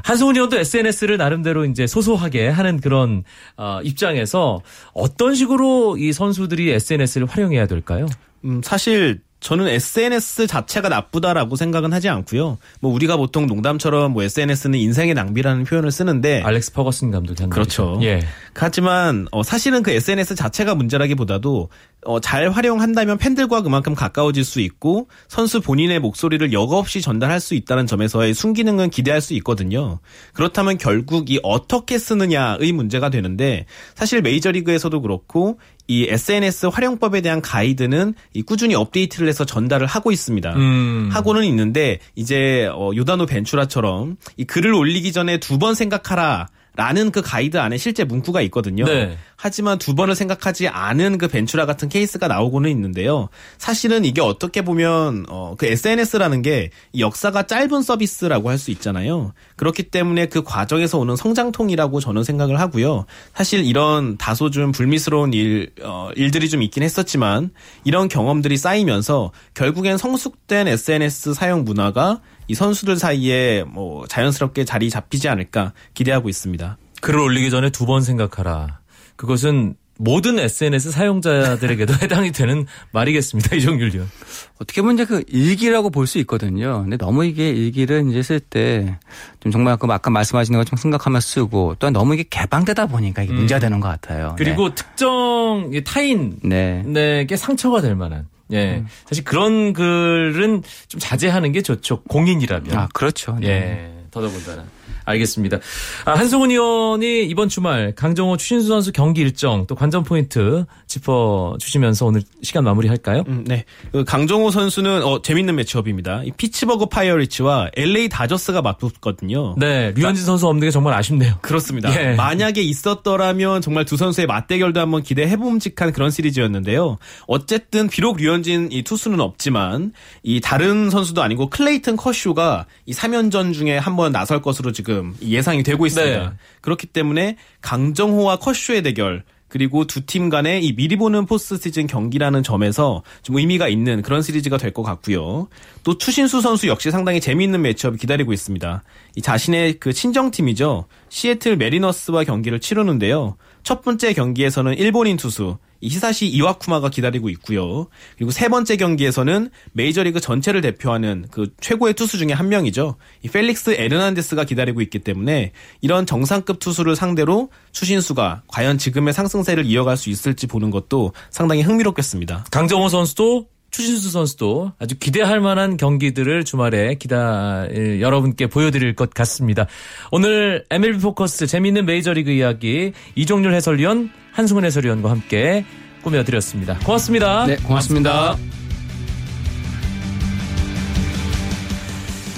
한승훈 0.02 0.36
의원도 0.36 0.58
SNS를 0.58 1.16
나름대로 1.16 1.64
이제 1.64 1.86
소소하게 1.86 2.48
하는 2.48 2.80
그런 2.80 3.24
어, 3.56 3.80
입장에서 3.82 4.60
어떤 4.92 5.34
식으로 5.34 5.96
이 5.96 6.12
선수들이 6.12 6.70
SNS를 6.72 7.26
활용해야 7.26 7.66
될까요? 7.66 8.06
음, 8.46 8.62
사실 8.64 9.20
저는 9.40 9.68
SNS 9.68 10.46
자체가 10.46 10.88
나쁘다라고 10.88 11.56
생각은 11.56 11.92
하지 11.92 12.08
않고요. 12.08 12.58
뭐 12.80 12.92
우리가 12.92 13.16
보통 13.16 13.46
농담처럼 13.46 14.12
뭐 14.12 14.22
SNS는 14.22 14.78
인생의 14.78 15.14
낭비라는 15.14 15.64
표현을 15.64 15.92
쓰는데 15.92 16.42
알렉스 16.42 16.72
퍼거슨 16.72 17.10
감독이 17.10 17.42
한 17.42 17.50
그렇죠. 17.50 17.98
예. 18.02 18.20
하지만 18.54 19.28
어, 19.30 19.42
사실은 19.42 19.82
그 19.82 19.90
SNS 19.90 20.34
자체가 20.34 20.74
문제라기보다도 20.74 21.68
어, 22.06 22.20
잘 22.20 22.50
활용한다면 22.50 23.18
팬들과 23.18 23.62
그만큼 23.62 23.94
가까워질 23.94 24.42
수 24.42 24.60
있고 24.60 25.08
선수 25.28 25.60
본인의 25.60 26.00
목소리를 26.00 26.52
여과 26.52 26.78
없이 26.78 27.00
전달할 27.00 27.38
수 27.38 27.54
있다는 27.54 27.86
점에서의 27.86 28.32
순기능은 28.32 28.90
기대할 28.90 29.20
수 29.20 29.34
있거든요. 29.34 30.00
그렇다면 30.32 30.78
결국 30.78 31.30
이 31.30 31.38
어떻게 31.42 31.98
쓰느냐의 31.98 32.72
문제가 32.72 33.10
되는데 33.10 33.66
사실 33.94 34.22
메이저리그에서도 34.22 35.00
그렇고 35.02 35.58
이 35.88 36.06
SNS 36.08 36.66
활용법에 36.66 37.20
대한 37.20 37.40
가이드는 37.40 38.14
이 38.34 38.42
꾸준히 38.42 38.74
업데이트를 38.74 39.28
해서 39.28 39.44
전달을 39.44 39.86
하고 39.86 40.10
있습니다. 40.12 40.54
음. 40.56 41.08
하고는 41.12 41.44
있는데 41.44 41.98
이제 42.14 42.68
어, 42.72 42.90
요다노 42.94 43.26
벤츄라처럼 43.26 44.16
이 44.36 44.44
글을 44.44 44.72
올리기 44.74 45.12
전에 45.12 45.38
두 45.38 45.58
번 45.58 45.74
생각하라. 45.74 46.48
라는 46.76 47.10
그 47.10 47.22
가이드 47.22 47.56
안에 47.56 47.78
실제 47.78 48.04
문구가 48.04 48.42
있거든요. 48.42 48.84
네. 48.84 49.16
하지만 49.36 49.78
두 49.78 49.94
번을 49.94 50.14
생각하지 50.14 50.68
않은 50.68 51.18
그 51.18 51.28
벤츄라 51.28 51.66
같은 51.66 51.88
케이스가 51.88 52.28
나오고는 52.28 52.70
있는데요. 52.70 53.28
사실은 53.58 54.04
이게 54.04 54.20
어떻게 54.20 54.62
보면 54.62 55.26
어, 55.28 55.54
그 55.56 55.66
SNS라는 55.66 56.42
게 56.42 56.70
역사가 56.98 57.44
짧은 57.46 57.82
서비스라고 57.82 58.50
할 58.50 58.56
수 58.56 58.70
있잖아요. 58.70 59.32
그렇기 59.56 59.84
때문에 59.84 60.26
그 60.26 60.42
과정에서 60.42 60.98
오는 60.98 61.14
성장통이라고 61.14 62.00
저는 62.00 62.24
생각을 62.24 62.58
하고요. 62.58 63.04
사실 63.34 63.64
이런 63.64 64.16
다소 64.16 64.50
좀 64.50 64.72
불미스러운 64.72 65.32
일 65.34 65.70
어, 65.82 66.08
일들이 66.16 66.48
좀 66.48 66.62
있긴 66.62 66.82
했었지만 66.82 67.50
이런 67.84 68.08
경험들이 68.08 68.56
쌓이면서 68.56 69.32
결국엔 69.54 69.98
성숙된 69.98 70.68
SNS 70.68 71.34
사용 71.34 71.64
문화가 71.64 72.20
이 72.48 72.54
선수들 72.54 72.96
사이에 72.96 73.64
뭐 73.64 74.06
자연스럽게 74.06 74.64
자리 74.64 74.90
잡히지 74.90 75.28
않을까 75.28 75.72
기대하고 75.94 76.28
있습니다. 76.28 76.78
글을 77.00 77.20
올리기 77.20 77.50
전에 77.50 77.70
두 77.70 77.86
번 77.86 78.02
생각하라. 78.02 78.80
그것은 79.16 79.74
모든 79.98 80.38
SNS 80.38 80.90
사용자들에게도 80.90 81.94
해당이 82.02 82.30
되는 82.32 82.66
말이겠습니다. 82.92 83.56
이종률 83.56 83.92
의원. 83.94 84.10
어떻게 84.58 84.82
보면 84.82 84.96
이제 84.96 85.06
그 85.06 85.24
일기라고 85.26 85.88
볼 85.88 86.06
수 86.06 86.18
있거든요. 86.18 86.82
근데 86.82 86.98
너무 86.98 87.24
이게 87.24 87.48
일기를 87.50 88.10
이제 88.10 88.22
쓸 88.22 88.40
때 88.40 88.98
좀 89.40 89.50
정말 89.52 89.76
그 89.78 89.86
아까 89.90 90.10
말씀하신 90.10 90.54
것좀 90.56 90.76
생각하며 90.76 91.20
쓰고 91.20 91.76
또한 91.78 91.94
너무 91.94 92.12
이게 92.14 92.24
개방되다 92.28 92.86
보니까 92.86 93.22
이게 93.22 93.32
문제가 93.32 93.58
되는 93.58 93.80
것 93.80 93.88
같아요. 93.88 94.34
그리고 94.36 94.74
특정 94.74 95.70
이 95.72 95.82
타인에게 95.82 96.36
네. 96.42 96.82
네. 96.84 97.36
상처가 97.36 97.80
될 97.80 97.94
만한. 97.94 98.28
예. 98.52 98.84
사실 99.06 99.24
그런 99.24 99.72
글은 99.72 100.62
좀 100.88 101.00
자제하는 101.00 101.52
게 101.52 101.62
좋죠. 101.62 102.02
공인이라면. 102.04 102.76
아, 102.76 102.88
그렇죠. 102.92 103.36
네. 103.40 103.48
예. 103.48 104.04
더더군다나. 104.10 104.64
알겠습니다. 105.06 105.58
아, 106.04 106.12
한승훈 106.12 106.50
의원이 106.50 107.24
이번 107.24 107.48
주말 107.48 107.94
강정호 107.94 108.36
추신수 108.36 108.68
선수 108.68 108.92
경기 108.92 109.22
일정 109.22 109.66
또 109.66 109.74
관전 109.74 110.04
포인트 110.04 110.66
짚어 110.86 111.56
주시면서 111.58 112.06
오늘 112.06 112.22
시간 112.42 112.64
마무리할까요? 112.64 113.24
음, 113.28 113.44
네. 113.46 113.64
그 113.92 114.04
강정호 114.04 114.50
선수는 114.50 115.02
어, 115.02 115.22
재밌는 115.22 115.54
매치업입니다. 115.56 116.22
이 116.24 116.32
피츠버그 116.32 116.86
파이어리츠와 116.86 117.70
LA 117.76 118.08
다저스가 118.08 118.62
맞붙거든요. 118.62 119.54
네, 119.58 119.92
류현진 119.96 120.24
선수 120.24 120.46
없는 120.48 120.66
게 120.66 120.70
정말 120.70 120.94
아쉽네요. 120.94 121.38
그렇습니다. 121.40 121.94
예. 121.98 122.14
만약에 122.14 122.60
있었더라면 122.60 123.62
정말 123.62 123.84
두 123.84 123.96
선수의 123.96 124.26
맞대결도 124.26 124.80
한번 124.80 125.02
기대해 125.02 125.36
봄직한 125.36 125.92
그런 125.92 126.10
시리즈였는데요. 126.10 126.98
어쨌든 127.26 127.88
비록 127.88 128.16
류현진 128.16 128.68
이 128.72 128.82
투수는 128.82 129.20
없지만 129.20 129.92
이 130.22 130.40
다른 130.40 130.90
선수도 130.90 131.22
아니고 131.22 131.48
클레이튼 131.50 131.96
커쇼가 131.96 132.66
이 132.86 132.92
3연전 132.92 133.54
중에 133.54 133.78
한번 133.78 134.12
나설 134.12 134.42
것으로 134.42 134.72
지금 134.72 134.95
예상이 135.22 135.62
되고 135.62 135.86
있습니다. 135.86 136.30
네. 136.30 136.36
그렇기 136.60 136.86
때문에 136.88 137.36
강정호와 137.60 138.36
커쇼의 138.38 138.82
대결 138.82 139.24
그리고 139.48 139.86
두 139.86 140.00
팀 140.04 140.28
간의 140.28 140.64
이 140.64 140.74
미리 140.74 140.96
보는 140.96 141.24
포스트 141.26 141.56
시즌 141.58 141.86
경기라는 141.86 142.42
점에서 142.42 143.02
좀 143.22 143.38
의미가 143.38 143.68
있는 143.68 144.02
그런 144.02 144.20
시리즈가 144.20 144.58
될 144.58 144.72
것 144.72 144.82
같고요. 144.82 145.48
또 145.84 145.96
추신수 145.98 146.40
선수 146.40 146.66
역시 146.66 146.90
상당히 146.90 147.20
재미있는 147.20 147.62
matchup이 147.62 147.96
기다리고 147.96 148.32
있습니다. 148.32 148.82
이 149.14 149.22
자신의 149.22 149.74
그 149.78 149.92
친정팀이죠. 149.92 150.86
시애틀 151.08 151.56
메리너스와 151.56 152.24
경기를 152.24 152.58
치르는데요. 152.58 153.36
첫 153.66 153.82
번째 153.82 154.12
경기에서는 154.12 154.78
일본인 154.78 155.16
투수 155.16 155.58
이 155.80 155.88
히사시 155.88 156.28
이와쿠마가 156.28 156.88
기다리고 156.88 157.28
있고요. 157.30 157.88
그리고 158.16 158.30
세 158.30 158.48
번째 158.48 158.76
경기에서는 158.76 159.50
메이저리그 159.72 160.20
전체를 160.20 160.60
대표하는 160.60 161.26
그 161.32 161.52
최고의 161.60 161.94
투수 161.94 162.16
중에 162.16 162.32
한 162.32 162.48
명이죠. 162.48 162.94
이 163.24 163.28
펠릭스 163.28 163.70
에르난데스가 163.70 164.44
기다리고 164.44 164.82
있기 164.82 165.00
때문에 165.00 165.50
이런 165.80 166.06
정상급 166.06 166.60
투수를 166.60 166.94
상대로 166.94 167.50
추신수가 167.72 168.44
과연 168.46 168.78
지금의 168.78 169.12
상승세를 169.12 169.66
이어갈 169.66 169.96
수 169.96 170.10
있을지 170.10 170.46
보는 170.46 170.70
것도 170.70 171.12
상당히 171.30 171.62
흥미롭겠습니다. 171.62 172.44
강정호 172.52 172.88
선수도 172.88 173.48
추신수 173.70 174.10
선수도 174.10 174.72
아주 174.78 174.98
기대할 174.98 175.40
만한 175.40 175.76
경기들을 175.76 176.44
주말에 176.44 176.94
기다 176.94 177.66
여러분께 178.00 178.46
보여드릴 178.46 178.94
것 178.94 179.10
같습니다. 179.10 179.66
오늘 180.10 180.64
MLB 180.70 181.00
포커스 181.00 181.46
재미있는 181.46 181.84
메이저리그 181.84 182.30
이야기 182.30 182.92
이종률 183.14 183.54
해설위원 183.54 184.10
한승훈 184.32 184.64
해설위원과 184.64 185.10
함께 185.10 185.64
꾸며드렸습니다. 186.02 186.78
고맙습니다. 186.78 187.46
네, 187.46 187.56
고맙습니다. 187.56 188.36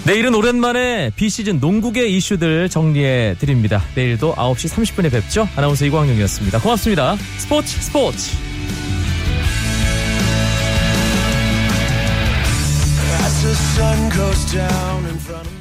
내일은 0.07 0.35
오랜만에 0.35 1.11
비시즌 1.17 1.61
농구계 1.61 2.09
이슈들 2.09 2.71
정리해 2.71 3.37
드립니다. 3.39 3.83
내일도 3.95 4.35
9시 4.35 4.75
30분에 4.75 5.13
뵙죠. 5.13 5.47
아나운서 5.55 5.85
이광용이었습니다. 5.85 6.61
고맙습니다. 6.61 7.17
스포츠 7.37 7.79
스포츠. 7.83 8.48
Sun 13.79 14.09
goes 14.09 14.53
down 14.53 15.05
in 15.07 15.19
front 15.19 15.47
of 15.47 15.53
me. 15.53 15.58